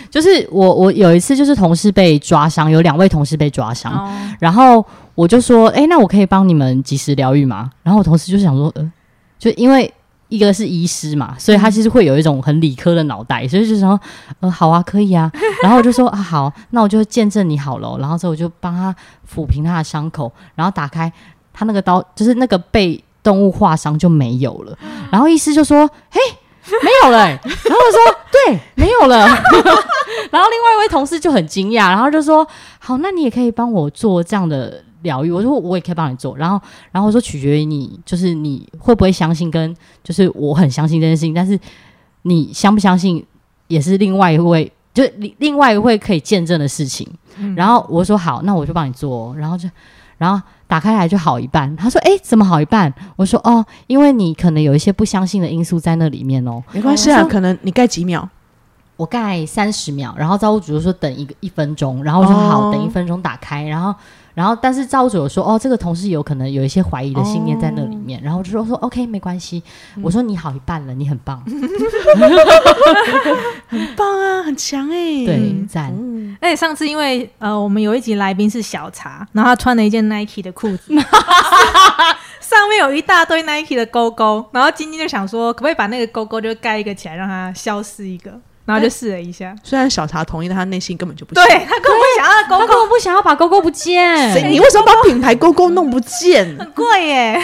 [0.10, 7.70] 就是我我有一次就是同事被抓伤，有两位同事被抓伤，哦，然后我就说，哎、那我可以帮你们及时疗愈吗？
[7.84, 8.92] 然后我同事就想说，呃，
[9.38, 9.94] 就因为
[10.30, 14.00] 一个是医师嘛，所以他其实会有一种很理科的脑袋，所以就想说，
[14.40, 15.32] 呃，好啊，可以啊。
[15.64, 17.98] 然后我就说啊，好，那我就见证你好了哦。
[18.00, 18.96] 然后之后我就帮他
[19.32, 21.12] 抚平他的伤口，然后打开
[21.54, 24.78] 他那个刀，就是那个被动物划伤就没有了。
[25.12, 26.20] 然后医师就说，嘿。
[26.82, 29.20] 没有了欸、然后我说对，没有了。
[30.32, 32.44] 然后另外一位同事就很惊讶，然后就说
[32.82, 36.60] ：“好，那你也可以帮我做这样的疗愈。”我说：“我也可以帮你做。”然后，
[36.92, 41.58] 然后我说：“取决于你，就是你会不会相信，跟就是我很相信这件事情，但是
[42.24, 43.26] 你相不相信
[43.68, 47.08] 也是另外一位，就另另外一位可以见证的事情。”
[47.56, 49.70] 然后我说：“好，那我就帮你做哦。”然后就，
[50.18, 51.76] 然后打开来就好一半。
[51.76, 58.28] 他说：“哎，怎么好一半？”我说：“哦，因为你可能有一些不相信的因素在那里面哦。”没关系啊，可能你盖几秒，
[58.96, 63.94] 我盖三十秒，然后造物主就说等一个一分钟，然后我说好，哦等一分钟打开，然后
[64.36, 69.64] 然后但是造物主有说哦，这个同事有可能有一些怀疑的信念在那里面，然后我就说说 OK 没关系，
[70.04, 71.42] 我说你好一半了，你很棒，
[73.68, 75.26] 很棒啊，很强哎。
[75.26, 80.94] 对，赞，嗯，而且上次因为呃，我们有一集来宾是小茶，然后他穿了一件 Nike 的裤子，
[82.42, 91.44] 上面有一大堆 Nike 的勾勾，然后晶晶就想说，可不可以把那个勾勾就盖一个起来，让它消失一个，然后就试了一下，虽然小茶同意，但他内心根本就不信。
[91.44, 96.58] 对他根本不想要勾勾，他根本不想要把勾勾不见，谁你为什么把品牌勾勾弄不见？
[96.58, 97.40] 很贵耶，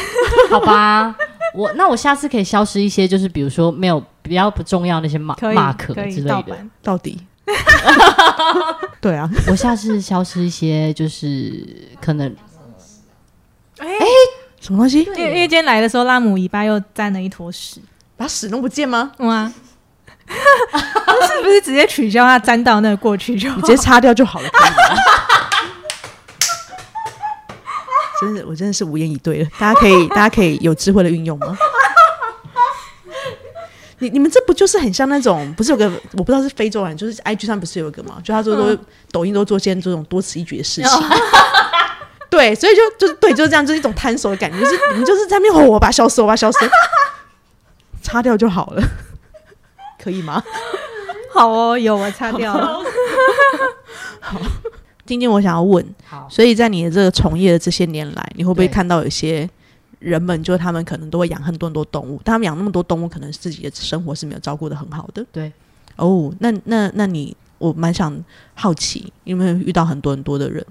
[0.50, 1.16] 好吧？
[1.54, 5.36] 我那我下次可以消失一些，就是比如说没有比较不重要那些 mark
[6.12, 7.20] 之类的，盗版，到底？
[9.00, 11.68] 对啊，我下次消失一些，就是
[12.02, 12.34] 可能
[13.80, 13.88] 哎、
[14.60, 15.02] 什么东西？
[15.04, 17.80] 因为因为今天来的时候，拉姆尾巴又沾了一坨屎，
[18.16, 19.12] 把屎弄不见吗？
[19.18, 19.52] 哇。
[20.32, 24.50] 是不是直接取消它粘到那个过去就好你直接擦掉就好了。
[24.50, 24.76] 可以吗
[28.22, 29.50] 真的，我真的是无言以对了。
[29.58, 31.58] 大家可以，大家可以有智慧的运用吗？
[33.98, 35.52] 你你们这不就是很像那种？
[35.56, 38.18] 不是有个我不知道是非洲人，就是 IG 上不是有一个吗？
[38.24, 38.78] 就他说说、
[39.12, 40.92] 抖音都做些这种多此一举的事情。
[42.30, 46.60] 对，所以就就是对，就是这样，就是一种摊手的感觉，就是你们就是在那边吼我把它消失，我把它消失，
[48.02, 48.84] 擦掉就好了，
[50.02, 50.44] 可以吗？
[51.34, 52.80] 好哦，有我擦掉了。
[55.06, 59.50] 今天我想要问，好所以在你的这个从业的这些年来，你会不会看到有些
[60.00, 65.26] 人们，就是他们可能都会养很多很多动物，但他们养那么多动物，可能自己的生活是没有照顾的很好的。
[65.32, 65.52] 对，
[65.98, 70.66] 哦，那那那你，我蛮想好奇，有没有遇到很多很多的人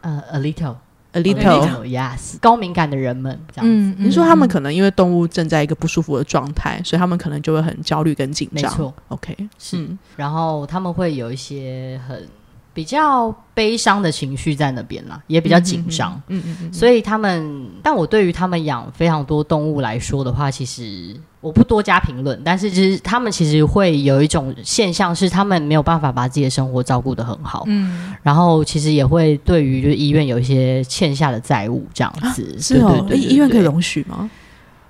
[0.00, 0.74] 呃 a little。
[1.14, 8.70] ？A A little，yes，高敏感的人们这样子，嗯，你说他们可能因为动物正在一个不舒服的状态，所以他们可能就会很焦虑跟紧张。
[8.70, 12.28] 没错，，OK，是嗯然后他们会有一些很
[12.72, 16.20] 比较悲伤的情绪在那边啦，也比较紧张。
[16.28, 21.14] 嗯嗯嗯，所以他们，但我对于他们养非常多动物来说的话，其实
[21.44, 22.40] 我不多加评论。
[22.42, 27.64] 但是，其实他们其实会有一种现象，是他们没有办法把自己的生活照顾得很好。
[27.66, 32.56] 嗯，然后，其实也会对于就是医院有一些欠下的债务这样子。
[32.58, 34.30] 是哦，对对对医医院可以容许吗？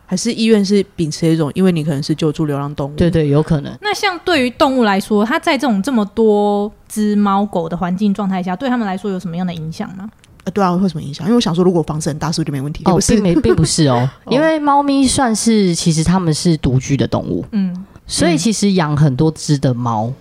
[0.06, 3.76] 还是医院是秉持一种，因为你可能是救助流浪动物，对对，有可能。
[3.80, 10.08] 那像对于动物来说，它在这种这么多只猫狗的环境状态下，对他们来说有什么样的影响吗？
[10.44, 11.26] 呃，对啊，会有什么影响？
[11.26, 12.82] 因为我想说，如果房子很大，是不是就没问题？
[12.84, 20.12] 哦并没 并不是哦，哦 因为猫咪算是其实它们是独居的动物，嗯，所以其实养很多只的猫，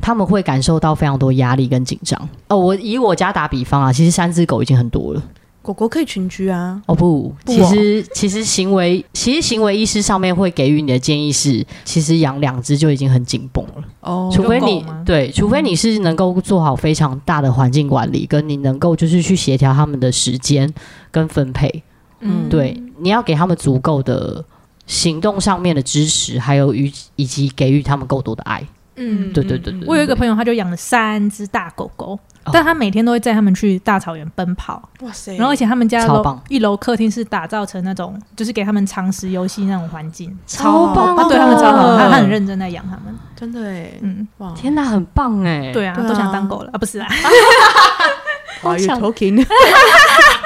[0.00, 2.28] 他们会感受到非常多压力跟紧张。
[2.48, 5.22] 哦，我以我家打比方啊，其实三只狗已经很多了。
[5.64, 13.82] 狗狗可以群居啊，哦不，其实其实行为其实行为医师上面会给予你的建议是，其实养两只就已经很紧绷了。
[14.00, 20.70] 哦除非你对，除非你是能够做好非常大的环境管理，跟你能够就是去协调他们的时间
[21.10, 21.82] 跟分配。
[22.20, 24.44] 嗯对，你要给他们足够的
[24.86, 28.62] 行动上面的支持，还有与以及给予他们够多的爱。
[28.96, 29.32] 嗯。
[29.32, 32.50] 对对对对，我有一个朋友，他就养了三只大狗狗，哦。
[32.52, 35.36] 但他每天都会载他们去大草原奔跑，哇塞。
[35.36, 36.42] 然后而且他们家楼超棒。
[36.48, 45.72] 一楼客厅是打造成那种就是给他们常识游戏那种环境，超棒他对他们超好，的他他很认真在养他们，真的哎，嗯，哇，天哪，很棒哎！
[45.72, 46.70] 对啊，都想当狗了。
[46.72, 47.08] 啊，不是啊，
[48.62, 49.44] 哇，you 想 talking？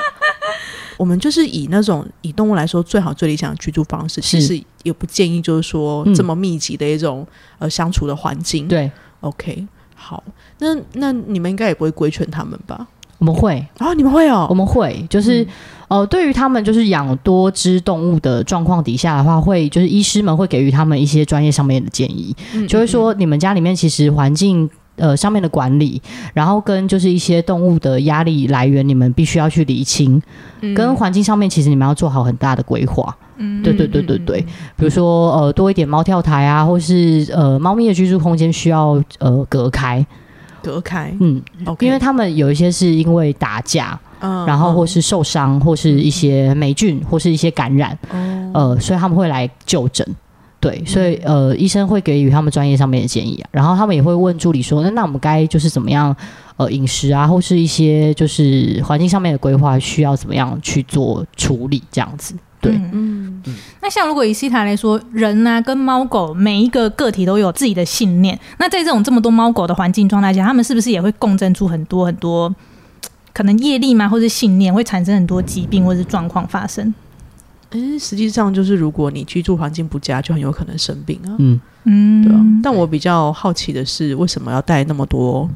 [0.98, 6.14] 我们就是以那种以动物来说最好最理想的居住方式，其实也不建议就是说嗯。
[6.14, 7.26] 这么密集的一种
[7.58, 8.68] 呃相处的环境。
[8.68, 10.22] 对，，OK，好，
[10.58, 12.86] 那那你们应该也不会规劝他们吧？
[13.18, 15.46] 我们会，哦，你们会哦，我们会，就是、
[15.88, 24.68] 呃，对于他们就是养多只动物的状况底下的话，会就是医师们会给予他们一些专业上面的建议，嗯就会说你们家里面其实环境。
[24.98, 26.00] 呃，上面的管理，
[26.34, 30.20] 然后跟就是一些动物的压力来源，你们必须要去理清，
[30.60, 30.74] 嗯。
[30.74, 33.16] 跟环境上面，其实你们要做好很大的规划。
[33.36, 33.62] 嗯。
[33.62, 34.40] 对对对对对，
[34.76, 40.04] 比如说呃多一点猫跳台啊，或是呃猫咪的居住空间需要呃隔开，
[40.62, 41.14] 隔开。
[41.20, 41.40] 嗯
[41.80, 48.50] 因为他们有一些是因为打架，嗯然后或是受伤，或是一些霉菌，或是一些感染，哦。
[48.54, 50.06] 呃，所以他们会来就诊。
[50.60, 56.14] 对，所以呃，医生会给予他们专业上面的建议啊，然后他们也会问助理说，那那我们该就是怎么样，
[56.56, 62.34] 呃，饮食啊，或是一些就是环境上面的规划，需要怎么样去做处理，这样子。
[62.60, 63.40] 对，嗯。
[63.46, 63.54] 嗯。
[63.80, 72.52] 那像如果以西塔来说，人呢、跟猫狗每一个个体都有自己的信念，那在这种这么多猫狗的环境状态下，他们是不是也会共振出很多很多
[73.32, 76.92] 可能业力吗，或是信念，会产生很多疾病或是状况发生？
[77.70, 81.36] 诶，实际上就是如果你居住环境不佳，就很有可能生病啊。
[81.38, 85.48] 嗯，嗯，对啊，但我比较好奇的是，为什么要带那么多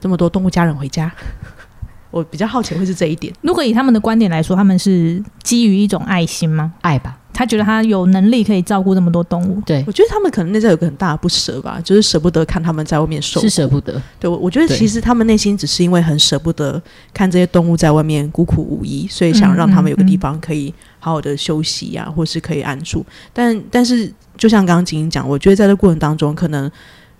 [0.00, 1.10] 这么多动物家人回家？
[2.10, 3.32] 我比较好奇会是这一点。
[3.40, 6.70] 如果以他们的观点来说，他们是基于一种爱心吗？
[6.82, 13.48] 爱吧，他觉得他有能力可以照顾这么多动物，对我，觉得他们可能内在有个很大的不舍吧，就是舍不得看他们在外面受苦。
[13.48, 16.80] 是舍不得，对，我我觉得其实他们内心只是因为很舍不得
[17.14, 23.04] 看这些动物在外面孤苦无依，所以想让他们有个地方可以好好的休息啊，或是可以安住。
[23.32, 26.70] 但但是就像刚刚晶晶讲，我觉得在这过程当中，可能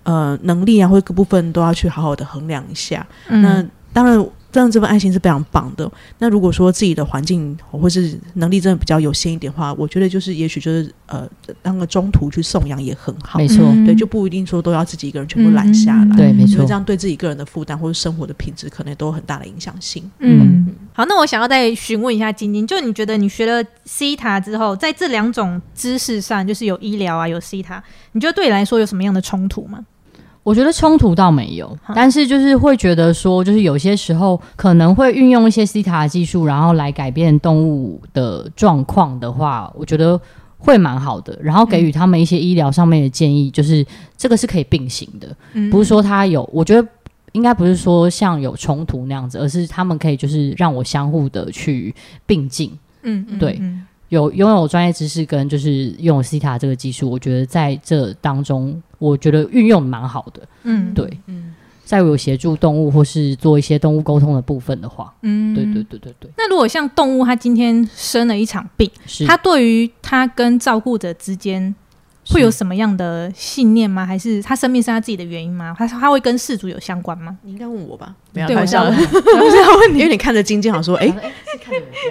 [0.05, 3.05] 呃能力啊或各部分都要去好好的衡量一下。
[3.27, 5.91] 那嗯当然，当然这份爱心是非常棒的。
[6.19, 11.29] 那如果说自己的环境或是能力真的比较有限一点的话，我觉得就是也许就是呃
[11.63, 13.39] 当个中途去送养也很好。
[13.39, 16.15] 没错，嗯对，就不一定说都要自己一个人全部揽下来。
[16.15, 20.09] 嗯对，没错这，样对自己个人的负担或者生活的品质，可能都有很大的影响性。
[20.19, 29.85] 嗯，好，那我想要再询问一下晶晶，就你觉得你学了 C 塔之后，在这两种知识上，就是有医疗啊，有 C 塔，你觉得对你来说有什么样的冲突吗？
[30.43, 40.21] 我觉得冲突倒没有，但是就是会觉得说，就是有些时候可能会运用一些 C 塔的技术，然后来改变动物的状况的话，我觉得
[40.59, 41.39] 会蛮好的。
[41.41, 45.71] 然后给予他们一些医疗上面的建议，就是这个是可以并行的，嗯。
[45.71, 46.89] 不是说他有，我觉得
[47.31, 51.95] 应该不是说像有冲突那样子，而是他们可以就是让我相互的去
[52.27, 52.77] 并进。
[53.03, 53.59] 嗯，嗯对。
[53.61, 60.43] 嗯有拥有专业知识跟就是拥有 C 塔这个技术，我觉得在这当中，我觉得运用蛮好的。
[60.65, 65.83] 嗯，对，嗯，在有协助动物或是做一些动物沟通的部分的话，嗯对对。
[65.85, 71.75] 对对对，那如果像动物，它今天生了一场病，是它对于它跟照顾者之间
[72.29, 74.05] 会有什么样的信念吗？
[74.05, 75.75] 还是它生病是它自己的原因吗？
[75.79, 77.39] 它它会跟事主有相关吗？
[77.41, 78.15] 你应该问我吧？
[78.35, 81.33] 没有对，开玩笑的我是要问，我是要问因为你看着晶晶，好像说， 哎、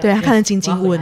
[0.02, 1.00] 对他看着晶晶问，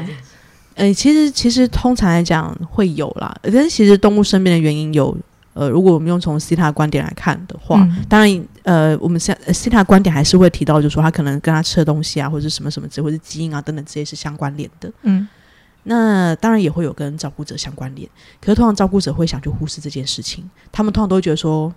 [0.79, 5.15] 呃，其实其实通常来讲会有啦，但是其实动物生病的原因有
[5.53, 14.89] 呃，如果我们用从西塔的观点来看的话，嗯当然，呃，我们现西塔观点还是会提到，就是说他可能跟他吃的东西啊，或者什么什么之类，或者是基因啊等等这些是相关联的。
[15.03, 15.27] 嗯
[15.83, 18.07] 那当然也会有跟照顾者相关联，
[18.39, 21.73] 可是通常照顾者会想去忽视这件事情，他们通常都会觉得说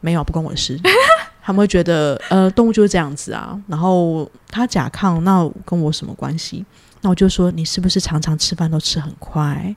[0.00, 0.78] 没有啊，不关我的事。
[1.42, 6.64] 他们会觉得，呃，动物就是这样子啊，然后它甲亢，那跟我什么关系？
[7.06, 9.76] 那我就说，你是不是常常吃饭都吃很快？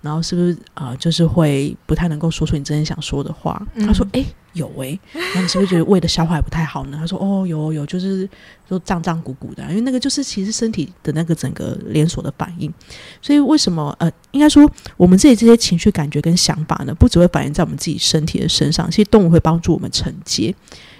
[0.00, 3.64] 然后是不是啊、呃就是会不太能够说出你真正想说的话？
[3.76, 4.98] 嗯他说，诶，有诶，
[5.36, 6.98] 那你是不是觉得胃的消化也不太好呢？
[7.00, 8.28] 他说，哦，有有，就是
[8.66, 12.74] 都胀胀鼓鼓的啊，因为那个就是其实身体的那个整个连锁的反应。
[13.22, 20.52] 所以为什么呃，应该说我们自己这些情绪感觉跟想法呢，不只会反映在我们自己身体的身上，其实动物会帮助我们承接，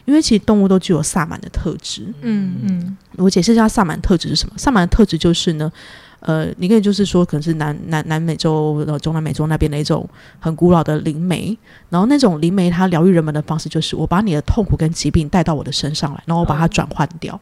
[0.05, 2.13] 因为其实动物都具有萨满的特质。
[2.23, 4.55] 嗯嗯我解释一下萨满特质是什么。
[4.57, 5.71] 萨满的特质就是呢，
[6.21, 10.09] 呃，你可以就是说，可能是南南南美洲、呃中南美洲那边的一种
[10.41, 11.57] 很古老的灵媒，
[11.91, 17.41] 然后那种灵媒它疗愈人们的方式就是，我把你的痛苦跟疾病带到我的身上来，然后我把它转换掉。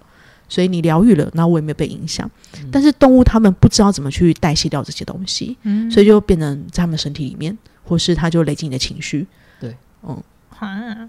[0.48, 2.31] 所以你疗愈了，那我也没有被影响。
[2.70, 9.27] 但是动物它们不知道怎么去代谢掉这些东西，嗯，所以就变成在它们身体里面，或是它就累积你的情绪。
[9.59, 10.22] 对，嗯，
[10.59, 11.09] 啊，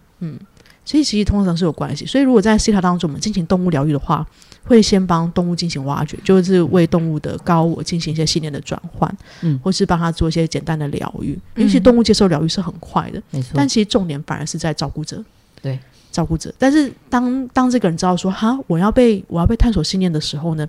[0.85, 2.05] 所以其实通常是有关系。
[2.05, 4.25] 所以如果在 C 塔当中，我们进行动物疗愈的话，
[4.63, 11.37] 会先帮动物进行挖掘，就是为动物的高我进行一些信念的转换，嗯或是帮他做一些简单的疗愈。
[11.55, 13.51] 因为其动物接受疗愈是很快的，没错。
[13.53, 15.23] 但其实重点反而是在照顾者。
[15.61, 15.79] 对，
[16.11, 16.53] 照顾者。
[16.57, 20.67] 但是当当这个人知道说哈，我要被我要被探索信念的时候呢，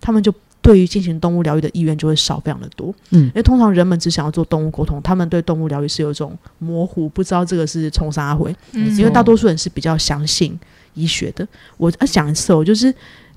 [0.00, 0.32] 他们就
[0.64, 2.92] 对于进行动物疗愈的意愿就会少非常的多。
[3.10, 8.50] 嗯因为通常人们只想要做动物沟通，他们对动物疗愈是有一种模糊，不知道这个是冲啥回。
[8.72, 10.58] 嗯因为大多数人是比较相信
[10.94, 11.46] 医学的。
[11.76, 12.92] 我要讲一次哦，就是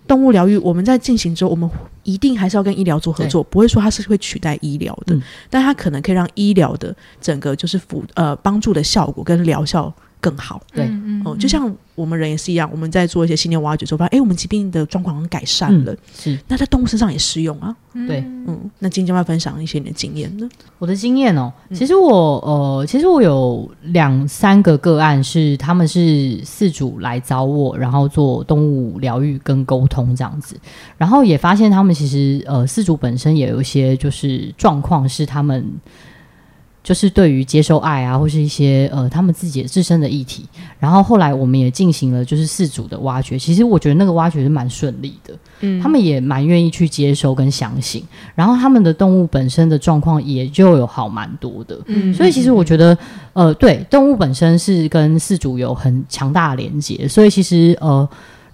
[0.07, 1.69] 动物疗愈，我们在进行之后，我们
[2.03, 10.61] 一定还是要跟医疗做合作，不会说它是会取代医疗的，嗯但它可能可以让医疗的整个就是辅呃帮助的效果跟疗效更好。
[10.73, 17.75] 对嗯哦、就像我们人也是一样，我们在做一些信念挖掘之后，发现哎，我们疾病的状况改善了，嗯，是那在动物身上也适用啊。
[18.07, 20.47] 对嗯，那今天要分享一些你的经验呢？
[20.77, 25.99] 我的经验哦，嗯其实我呃，其实我有两三个个案是他们是
[26.43, 30.55] 饲主来找我，然后做动物疗愈跟沟通这样子，
[30.97, 35.65] 然后也发现他们其实呃饲主本身也有一些就是状况是他们。
[36.87, 40.45] 就是对于接受爱啊，或是一些呃他们自己自身的议题，
[40.79, 45.81] 然后后来我们也进行了就是四组的挖掘，其实我觉得那个挖掘是蛮顺利的，嗯。
[45.81, 48.01] 他们也蛮愿意去接收跟相信，
[48.35, 51.77] 然后他们的动物本身的状况也就有好蛮多的。
[51.87, 52.97] 嗯所以其实我觉得，
[53.33, 58.07] 呃，对，动物本身是跟四组有很强大的连接，所以其实呃，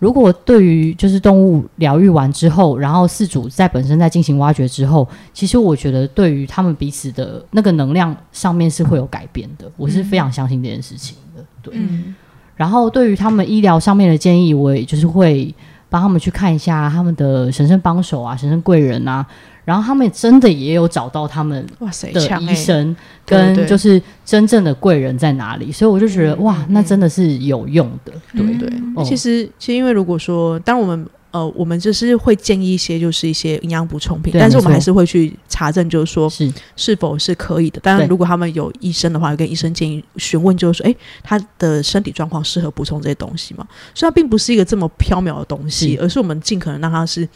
[0.03, 11.41] 如果对于就是动物疗愈完之后，然后饲主在本身在进行挖掘之后，其实我觉得对于他们彼此的那个能量上面是会有改变的，我是非常相信这件事情的。
[11.61, 12.13] 对，嗯
[12.57, 15.55] 然后对于他们医疗上面的建议，我也就是会
[15.87, 19.25] 帮他们去看一下他们的神圣帮手啊、神圣贵人啊，
[19.65, 22.95] 然后他们真的也有找到他们哇塞，的医生
[23.25, 29.03] 对对跟就是真正的贵人在哪里，所以我就觉得哇，那真的是有用的，对对，哦。
[29.03, 36.51] 其实其实因为如果说，当然我们呃，我们就是会建议一些就是一些营养补充品，但是我们还是会去查证，就是说是。
[36.75, 37.79] 是否是可以的。
[37.79, 43.65] 当然，如果他们有医生的话，会跟医生建议询问，就是说，诶，他的身体状况适合补充这些东西吗？
[43.95, 47.27] 所以它并不是一个这么缥缈的东西，而是我们尽可能让它是。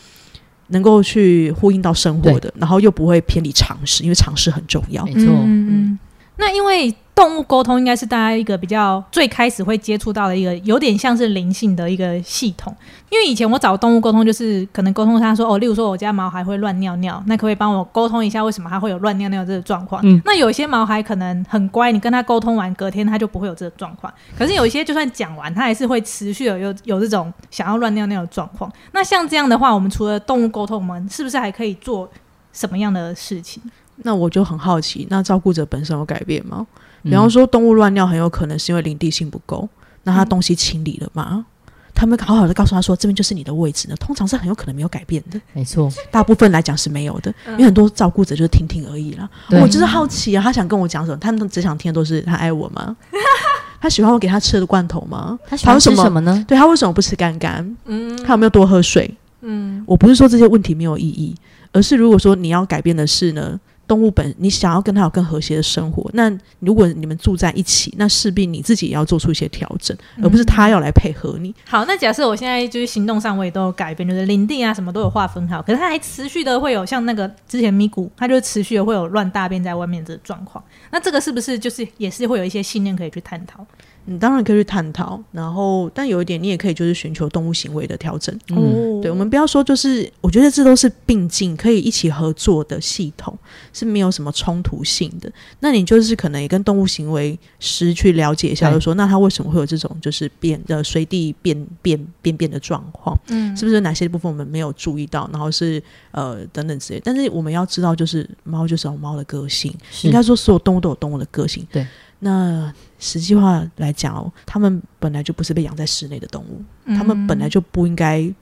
[0.67, 5.05] 能够去呼应到生活的，然后又不会偏离常识，因为常识很重要。
[5.05, 5.99] 没错，嗯嗯。
[6.37, 12.75] 那因为动物沟通应该是大家一个比较最开始会接触到的一个有点像是灵性的一个系统。
[13.09, 19.99] 因为以前我找动物沟通，就是可能沟通他说哦，例如说我家毛孩会乱尿尿，那可不可以帮我沟通一下为什么它会有乱尿尿这个状况？
[20.05, 24.13] 嗯那有些毛孩可能很乖，你跟他沟通完，隔天他就不会有这个状况。
[24.37, 28.71] 可是有一些就算讲完，他还是会持续有有有这种想要乱尿尿的状况。
[28.91, 32.07] 那像这样的话，我们除了动物沟通，我们是不是还可以做
[32.53, 33.63] 什么样的事情？
[34.03, 36.65] 那我就很好奇，那照顾者本身有改变吗？
[37.03, 39.67] 嗯比方说，动物乱尿很有可能是因为领地性不够，
[40.03, 41.45] 那他嗯东西清理了吗？
[41.93, 49.27] 他们好好的告诉他说，这边就是你的位置呢，通常是很有可能没有改变的，没错，大部分来讲是没有的，因为很多照顾者就是听听而已啦。
[49.49, 52.95] 对我就是好奇啊，他想跟我讲什么，他们只想听的都是他爱我吗？
[53.81, 55.39] 他喜欢我给他吃的罐头吗？
[55.47, 56.45] 他喜欢吃什么什么呢？
[56.47, 57.75] 对他为什么不吃干干？
[57.85, 59.11] 嗯他有没有多喝水？
[59.41, 61.35] 嗯我不是说这些问题没有意义，
[61.71, 71.55] 而是如果说你要改变的是呢，动物本你想要跟它有更和谐的生活，那如果你们住在一起，那势必你自己也要做出一些调整，而不是它要来配合你。
[71.65, 80.61] 好，那假设我现在就是行动上我也都有改变，就是领地啊什么都有划分好，可是它还持续的会有像那个之前咪咕，它就持续的会有乱大便在外面这个状况。
[80.91, 83.65] 那这个是不是就是也是会有一些信念可以去探讨？
[84.09, 88.33] 你当然可以去探讨，然后但有一点你也可以就是寻求动物行为的调整。
[88.49, 93.37] 嗯，对，我们不要说就是，我觉得这都是并进，可以一起合作的系统，
[93.73, 95.29] 是没有什么冲突性的。
[95.59, 103.17] 那你就是可能也跟动物行为师去了解一下，就说那它为什么会有这种就是变的随地变变变变的状况？
[103.27, 105.29] 嗯，是不是哪些部分我们没有注意到？
[105.33, 107.01] 然后是呃等等之类。
[107.03, 111.67] 但是我们要知道，就是猫就是有猫的个性，应该说所有动物都有动物的个性。
[111.71, 111.85] 对，
[112.19, 116.61] 那实际话来讲哦，它们本来就不是被养在室内的动物，
[116.95, 118.33] 他们本来就不应该。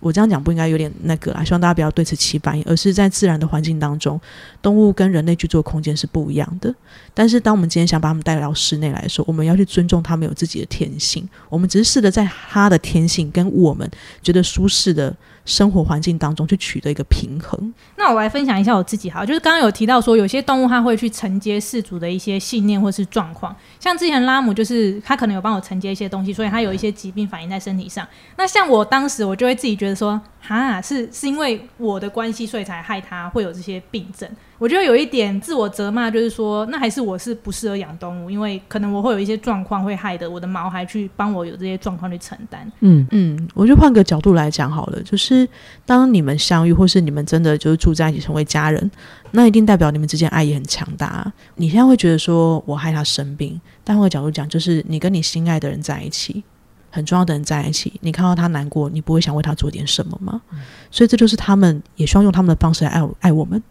[0.00, 4.20] 我这样讲不应该有点那个啦，希望大家不要对此起反应，而是在自然的环境当中，
[4.62, 6.72] 动物跟人类居住的空间是不一样的。
[7.12, 11.28] 但是，当我们今天想把它们带到室内来说，我们要去尊重它们有自己的天性。
[11.48, 13.90] 我们只是试着在它的天性跟我们
[14.22, 15.12] 觉得舒适的
[15.48, 17.72] 生活环境当中去取得一个平衡。
[17.96, 28.06] 那我来分享一下我自己哈，就是刚刚有提到说，有些动物它会去承接氏族的一些信念或是状况，像之前拉姆就是他可能有帮我承接一些东西，所以他有一些疾病反映在身体上。
[28.36, 34.28] 那像我当时我就会自己觉得说，哈，是是因为我的关系，所以才害他会有这些病症。
[34.58, 42.68] 我觉得有一点自我责骂，就是说，那还是我是不适合养动物，因为可能我会有一些状况会害得我的毛孩去帮我有这些状况去承担。
[42.80, 45.48] 嗯嗯，我就换个角度来讲好了，就是
[45.86, 48.90] 当你们相遇，或是你们真的就是住在一起成为家人，
[49.30, 51.30] 那一定代表你们之间爱也很强大。
[51.54, 56.42] 你现在会觉得说我害他生病，但换个角度讲，就是你跟你心爱的人在一起。
[56.90, 60.40] 很重要的人在一起，你看到他难过，你不会想为他做点什么吗？
[60.90, 63.62] 所以这就是他们也希望用他们的方式来爱爱我们，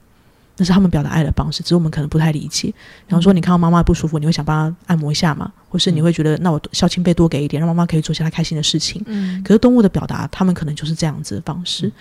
[0.57, 2.67] 那是他们表达爱的方式，只是我们可能不太理解。
[3.07, 5.51] 比方说，你看到妈妈不舒服，你会想帮她按摩一下嘛？
[5.69, 9.01] 或是你会觉得，那我孝亲费多给一点，让妈妈可以做些她开心的事情。
[9.05, 11.91] 嗯，可是动物的表达，他们可能就是这样子的方式。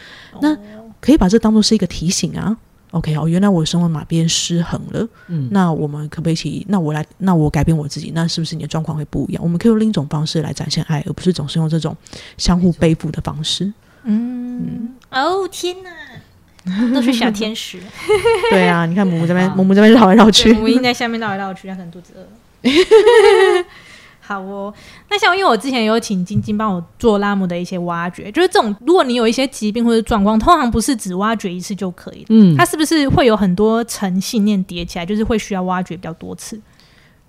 [0.41, 0.57] 那
[1.01, 2.57] 可以把这当做是一个提醒啊。
[2.97, 6.65] OK，哦，原来我的生活哪边失衡了，嗯，那我们可不可以一起？
[6.69, 9.43] 那我来，那我改变我自己，那是不是你的状况会不一样？
[9.43, 11.97] 我们可以用另一种方式来展现爱，而不是总是用这种
[12.39, 13.71] 相互背负的方式。
[14.05, 17.79] 嗯，哦天哪，都是小天使。
[18.51, 22.27] 对啊，你看母母这边，母母这边绕来绕，去，母婴在下面绕来绕去，它可能肚子饿。
[24.27, 24.75] 好哦，
[25.09, 36.61] 那像因为我之前有请晶晶帮我做拉姆的一些挖掘，就是这种，如果你有一些疾病或者状况，通常不是只挖掘一次就可以的，嗯它是不是会有很多层信念叠起来，就是会需要挖掘比较多次？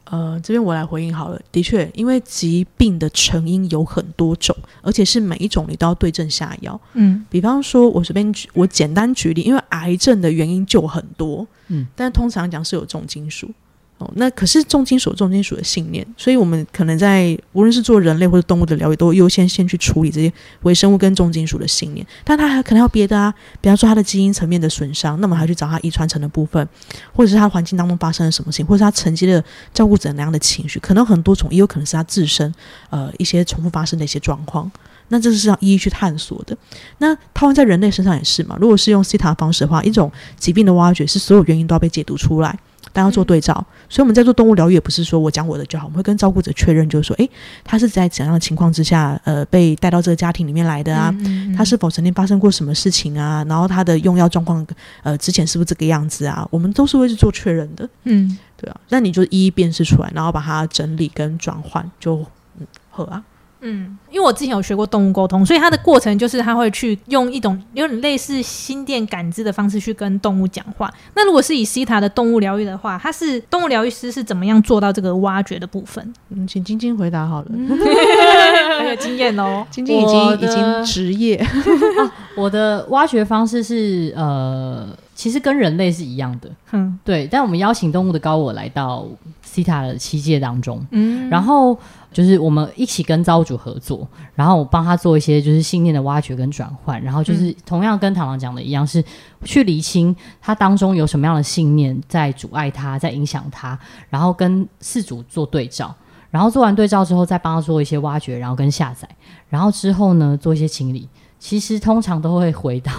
[0.09, 1.39] 呃，这边我来回应好了。
[1.51, 6.79] 的确，因为疾病的成因有很多种，而且是每一种你都要对症下药。
[6.93, 13.51] 嗯比方说，我随便举，我简单举例，因为癌症的原因就很多，嗯，但通常讲是有重金属。
[13.99, 20.31] 哦，那可是重金属重金属的信念，所以我们可能在无论是做人类或者动物的疗愈，都优先先去处理这些
[20.61, 22.05] 微生物跟重金属的信念。
[22.23, 26.67] 但它还可能要别的啊，比方说它的基因层面的损伤，那么还去找它遗传层的部分，
[27.11, 29.43] 或者是它环境当中发生了什么事情，或者是它承接的
[29.73, 32.53] 照顾者那样的情绪，可能很多种，也有可能是它自身
[32.91, 34.71] 呃一些重复发生的一些状况。
[35.09, 36.55] 那这是要一一去探索的。
[36.97, 38.57] 那套用在人类身上也是嘛。
[38.59, 42.59] 如果是用西塔方式的话，一种疾病的挖掘是所有原因都要被解读出来，
[42.93, 43.53] 但要做对照。
[43.89, 47.29] 所以我们在做动物疗愈，也不是说我讲我的就好，我们会跟照顾者确认，就是说，诶，
[47.63, 51.13] 他是在怎样的情况之下，呃，被带到这个家庭里面来的啊？
[51.19, 53.43] 嗯他是否曾经发生过什么事情啊？
[53.47, 54.65] 然后他的用药状况，
[55.03, 56.47] 呃，之前是不是这个样子啊？
[56.51, 58.79] 我们都是会去做确认的，嗯对啊。
[58.89, 62.17] 那你就一一辨识出来，然后把它整理跟转换，就
[62.59, 63.23] 嗯合啊。
[63.67, 70.91] 嗯，因为我之前有学过动物沟通，所以它的过程就是他会去用一种有点类似心电感知的方式去跟动物讲话。
[71.15, 76.13] 那如果是以西塔的动物疗愈的话，它是动物疗愈师是怎么样做到这个挖掘的部分？
[76.29, 77.47] 嗯，请晶晶回答好了。
[78.79, 79.65] 很有经验哦。
[79.71, 81.45] 晶晶已我经已经职业，
[82.37, 84.87] 我的挖掘方式是呃，
[85.17, 87.25] 其实跟人类是一样的，嗯对。
[87.25, 89.03] 但我们邀请动物的高我来到
[89.41, 91.75] 西塔的七界当中，嗯然后
[92.13, 99.03] 就是我们一起跟造物主合作，然后我帮他做一些就是信念的挖掘跟转换，然后就是同样跟螳螂讲的一样，是
[99.43, 103.77] 去厘清他当中有什么样的信念在阻碍他，在影响他，
[104.11, 105.93] 然后跟事主做对照。
[106.29, 109.07] 然后做完对照之后，再帮他做一些挖掘，然后跟下载，
[109.49, 111.09] 然后之后呢做一些清理。
[111.39, 112.91] 其实通常都会回到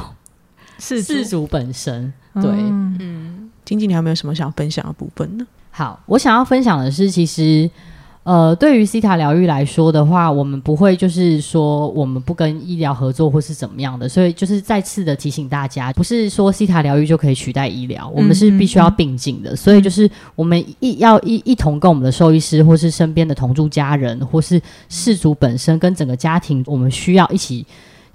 [0.78, 2.12] 是事主本身。
[2.34, 5.46] 对，嗯嗯，晶晶，你还有没有什么想分享的部分呢？
[5.70, 7.68] 好，我想要分享的是，其实
[8.22, 19.56] 呃，对于西塔疗愈来说的话，我们不会就是说我们不跟医疗合作或是怎么样的，所以就是再次的提醒大家，不是说西塔疗愈就可以取代医疗，我们是必须要并进的。
[19.56, 27.66] 所以就是我们一要一一同跟我们的兽医师或是身边的同住家人或是事主本身跟整个家庭，我们需要一起。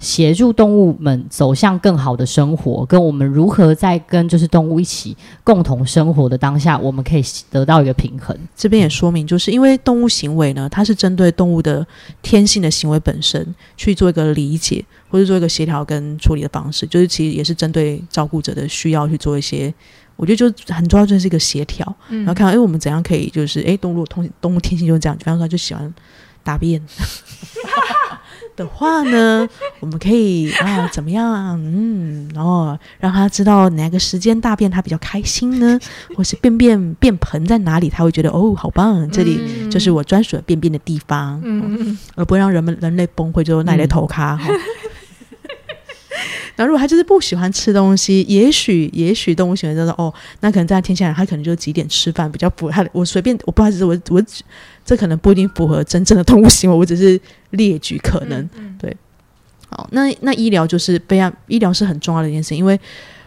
[0.04, 8.38] 协助动物们走向更好的生活，跟我们如何在跟就是动物一起共同生活的当下，我们可以得到一个平衡。
[8.54, 11.84] 这边也说明，就是因为动物行为呢，它是针对动物的
[12.20, 19.72] 天性的行为本身去做一个理解，或者做一个协调跟处理的方式，就是其实也是针对照顾者的需要去做一些。
[20.16, 25.92] 我觉得就很重要，就是一个协调，然后看哎，我们怎样可以就是哎，动物通动物天性就是这样，比方说就喜欢
[26.44, 26.80] 大便。
[28.56, 29.46] 的话呢，
[29.80, 31.58] 我们可以啊怎么样？
[31.64, 35.78] 嗯，然后让他知道哪个时间大便他比较开心呢？
[36.16, 44.38] 或是便便便盆在哪里，他会觉得哦好棒，这里就是我专属的便便的地方，嗯，而不会让人们人类崩溃，就那里头咖
[46.58, 52.86] 后如果他就是不喜欢吃东西，也许也许动物喜欢就是哦，那可能在天下来，他可能就几点吃饭比较符合。
[52.92, 54.22] 我随便，我不好意思，我我
[54.84, 58.48] 这可能不一定符合真正的动物行为，我只是列举可能。
[58.78, 58.96] 对，
[59.68, 62.78] 好，那那医疗就是非常医疗是很重要的一件事，因为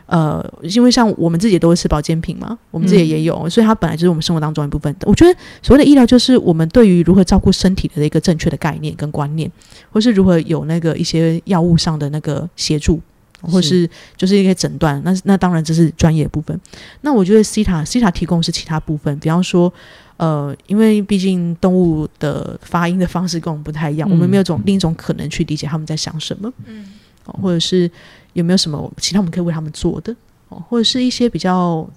[0.05, 4.95] 呃，因为像我们自己都会吃保健品嘛，我们自己也有，所以它本来就是我们生活当中一部分。
[5.01, 9.51] 我觉得所谓的医疗，就是我们对于如何照顾身体的一个正确的概念跟观念，
[9.91, 13.01] 或是如何有那个一些药物上的那个协助。
[13.41, 16.59] 或是就是一些诊断，那那当然这是专业部分。
[17.01, 19.71] 那我觉得西塔西塔提供是其他部分，比方说，
[20.17, 26.87] 呃，因为毕竟动物的发音的方式跟我们不太一样，我们没有种另一种可能去理解他们在想什么，嗯，
[27.25, 27.89] 或者是
[28.33, 30.15] 有没有什么其他我们可以为他们做的，
[30.49, 31.87] 哦，或者是一些比较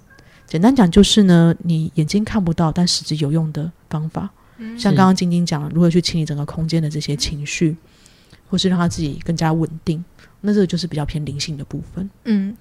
[0.47, 4.29] 简单讲，就是呢，你眼睛看不到但实质有用的方法，
[4.77, 7.75] 像刚刚晶晶讲如何去清理整个空间的这些情绪，
[8.51, 10.05] 或是让他自己更加稳定。
[10.43, 12.09] 那这个就是比较偏灵性的部分。
[12.25, 12.57] 嗯，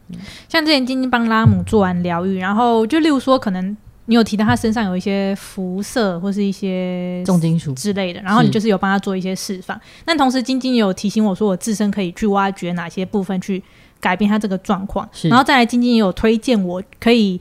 [0.47, 3.75] 像之前晶晶帮拉姆做完疗愈，然后就例如说，可能
[4.05, 9.79] 你有提到他身上有一些辐射或是一些重金属之类的，然后你就是有帮他做一些释放。
[10.05, 13.63] 但同时，晶晶也有提醒我说，我自身可以去挖掘哪些部分去
[13.99, 15.07] 改变他这个状况。
[15.23, 17.39] 然后再来，晶晶也有推荐我可以。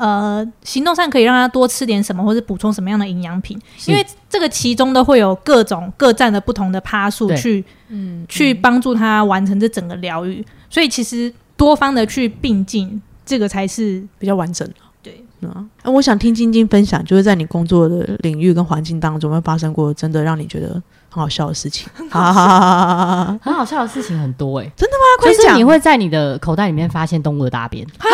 [0.00, 3.60] 呃，行动上可以让他多吃点什么，或者补充什么样的营养品？
[3.84, 10.42] 因为这个其中都会有各种各站的不同的趴数去，嗯，去帮助他完成这整个疗愈。
[10.70, 14.74] 所以其实多方的去并进，这个才是比较完整的。
[15.02, 20.68] 对，嗯，我想听晶晶分享，就是在你工作的领域跟环境当中，有发生过真的让你觉得
[21.10, 21.86] 很好笑的事情？
[22.08, 25.30] 哈哈哈哈很好笑的事情很多哎，真的吗？
[25.30, 28.08] 就是你会在你的口袋里面发现动物的大便啊？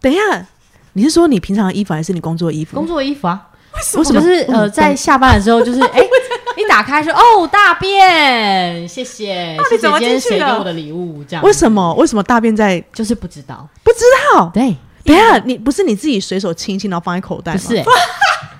[0.00, 0.44] 等一下。
[0.94, 2.76] 你是说你平常的衣服，还是你工作的衣服？
[2.76, 3.48] 工作衣服啊？
[3.74, 4.20] 为什么？
[4.20, 6.00] 就是呃，在下班的时候，就是 哎，
[6.56, 11.24] 一打开说哦，大便，谢谢，谢谢今天谁给我的礼物？
[11.26, 11.42] 这样？
[11.42, 11.94] 为什么？
[11.94, 12.82] 为什么大便在？
[12.92, 14.00] 就是不知道，不知
[14.34, 14.50] 道。
[14.52, 17.60] 对，等下你不是你自己随手清清，然后放在口袋吗？
[17.62, 17.86] 不是， 谁会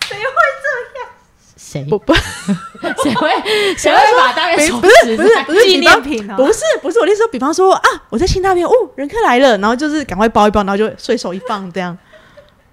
[0.08, 1.08] 这样？
[1.56, 2.14] 谁不不？
[3.04, 3.30] 谁会
[3.76, 4.70] 谁会把大便？
[4.80, 11.96] 不是不是不是纪念品不是不是我那时候，比方说啊，我在清大便，哦，人客来了，然后就是赶快包一包，然后就随手一放，这样。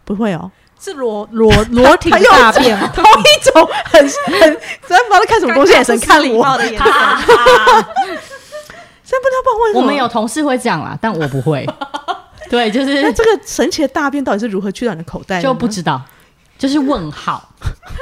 [0.09, 0.49] 不会哦，
[0.81, 6.87] 是裸裸 裸体大便，同一种很很，虽然不知道看什么东西，眼神看我的眼神。
[9.03, 11.63] 虽然不知道为什么，我们有同事会这样啦，但我不会。
[12.49, 15.39] 对，就是那这个神奇的大便到底是如何去到你的口袋？
[15.39, 16.01] 就不知道，
[16.57, 17.47] 就是问号，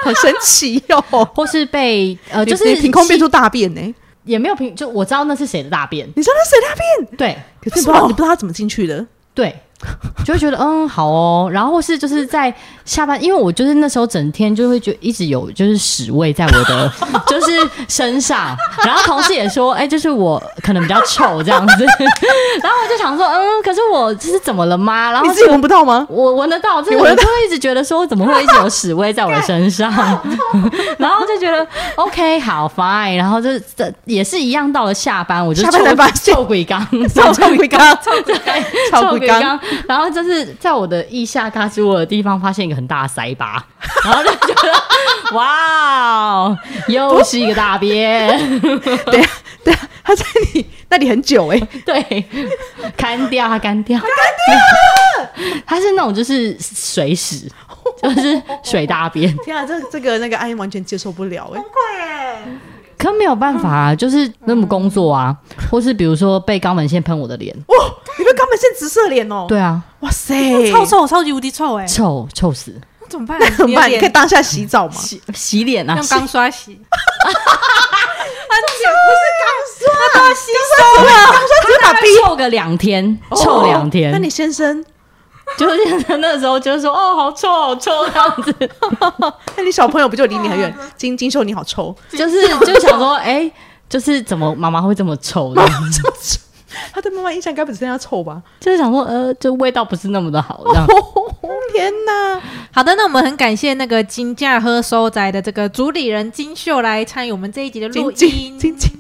[0.05, 1.01] 很神奇哟。
[1.35, 3.95] 或是被呃，就是凭空变出大便呢？
[4.23, 6.07] 也没有凭，就我知道那是谁的大便。
[6.15, 7.17] 你知道那是谁大便？
[7.17, 9.05] 对，可是不知道你不知道他怎么进去的。
[9.33, 9.53] 对。
[10.25, 12.53] 就会觉得嗯好哦，然后是就是在
[12.84, 16.91] 下班，因为我就是那时候整天就会觉一直有就是屎味在我的
[17.28, 21.86] 就是身上，然后同事也说哎，就是我可能比较臭这样子，
[22.61, 25.11] 然后我就想说嗯，可是我这是怎么了吗？
[25.11, 26.05] 然后你自己闻不到吗？
[26.09, 29.91] 我闻得到，就是我就会一直觉得说怎么会一直有屎味在我的身上，
[30.97, 31.65] 然后就觉得
[31.95, 35.71] OK 好 fine，然后就这也是一样，到了下班我就臭
[36.13, 37.97] 臭鬼缸，臭鬼缸，
[38.91, 39.59] 臭鬼缸。
[39.88, 43.65] 然后就是在我的腋下嘎吱窝的地方发现一个很大的腮巴，
[44.05, 46.57] 然后就觉得哇，
[46.88, 48.28] 又是一个大便。
[49.11, 49.30] 对啊，
[49.63, 52.26] 对啊，它在你那里很久哎，对，
[52.95, 57.49] 干掉它，干掉，干掉它是那种就是水屎，
[58.01, 59.36] 就是水大便。
[59.39, 61.68] 天啊，这这个那个阿英完全接受不了哎，崩溃
[61.99, 62.41] 哎。
[63.11, 65.35] 可没有办法啊，就是那么工作啊，
[65.71, 67.75] 或是比如说被肛门线喷我的脸，哇，
[68.17, 69.45] 你被肛门线直射脸哦？
[69.47, 72.73] 对啊，哇塞，超臭超级无敌臭哎，臭臭死。
[73.01, 73.39] 那怎么办？
[73.55, 73.89] 怎么办？
[73.89, 74.93] 你可以当下洗澡吗？
[74.93, 76.79] 洗洗脸啊用，钢刷洗。
[81.65, 84.11] 只是把逼臭个两天，臭两天。
[84.11, 84.83] 那你先生，
[85.57, 88.53] 就是那时候就是说，哦，好臭，好臭这样子，
[89.55, 90.73] 那你小朋友不就离你很远？
[90.97, 93.49] 金金秀你好臭，就是就想说，哎、
[93.89, 95.61] 就是怎么妈妈会这么臭的？
[96.93, 98.41] 他对妈妈印象应该不只剩下臭吧？
[98.59, 100.85] 就是想说，呃，就味道不是那么的好，这样。
[101.73, 102.41] 天哪！
[102.71, 108.57] 好的，那我们很感谢那个金价喝收宅的这个主理人金秀来参与我们这一集的录金音。
[108.57, 108.91] 金金金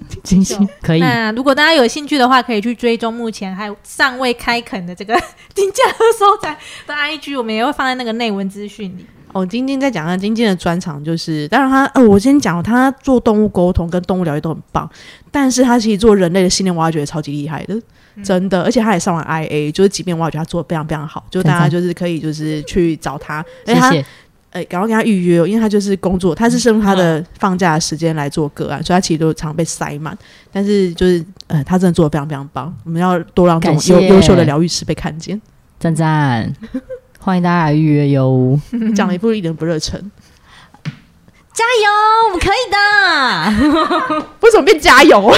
[0.43, 0.67] 星。
[0.81, 5.13] 可以，那如果大家有兴趣的话，可以去追踪目前还尚未开垦的这个
[5.53, 9.05] 金价喝收仔的 IG，我们也会放在那个内文资讯里。
[9.33, 14.89] 哦，晶晶在讲啊，晶晶的专长就是，当然他，呃，我先讲，他做动物沟通跟动物疗愈都很棒，
[15.29, 17.79] 但是他其实做人类的信念挖掘超级厉害的，
[18.23, 23.93] 真的，而且他也上完 IA，就是即便挖掘他做的非常非常好，就大家就是可以就是去找他，而且他
[24.65, 30.17] 赶快跟他预约、哦，因为他就是工作，他是利用他的放假的时间来做个案，所以他其实都常被塞满。
[30.51, 35.39] 但是就是，呃，他真的做的非常非常棒，我们要多让这种优优秀的疗愈师被看见。
[35.79, 36.51] 赞赞，
[37.19, 38.59] 欢迎大家来预约哟！
[38.95, 39.99] 讲了一部一点不热忱，
[41.53, 41.89] 加油，
[42.27, 44.25] 我们可以的！
[44.41, 45.31] 为什么变加油？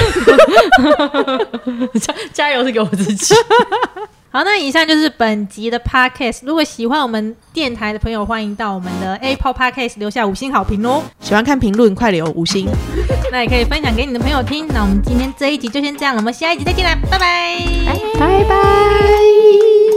[2.00, 3.34] 加加油是给我自己。
[4.32, 6.42] 好，那以上就是本集的 Podcast。
[6.44, 11.02] 如果喜欢我们电台的朋友，欢迎到我们的 Apple Podcast 留下五星好评哦。
[11.20, 12.68] 喜欢看评论，快留五星。
[13.32, 14.68] 那也可以分享给你的朋友听。
[14.68, 17.58] 那我们今天这一集就先这样了，我们下一集再见啦，拜拜。
[18.20, 19.89] 拜拜。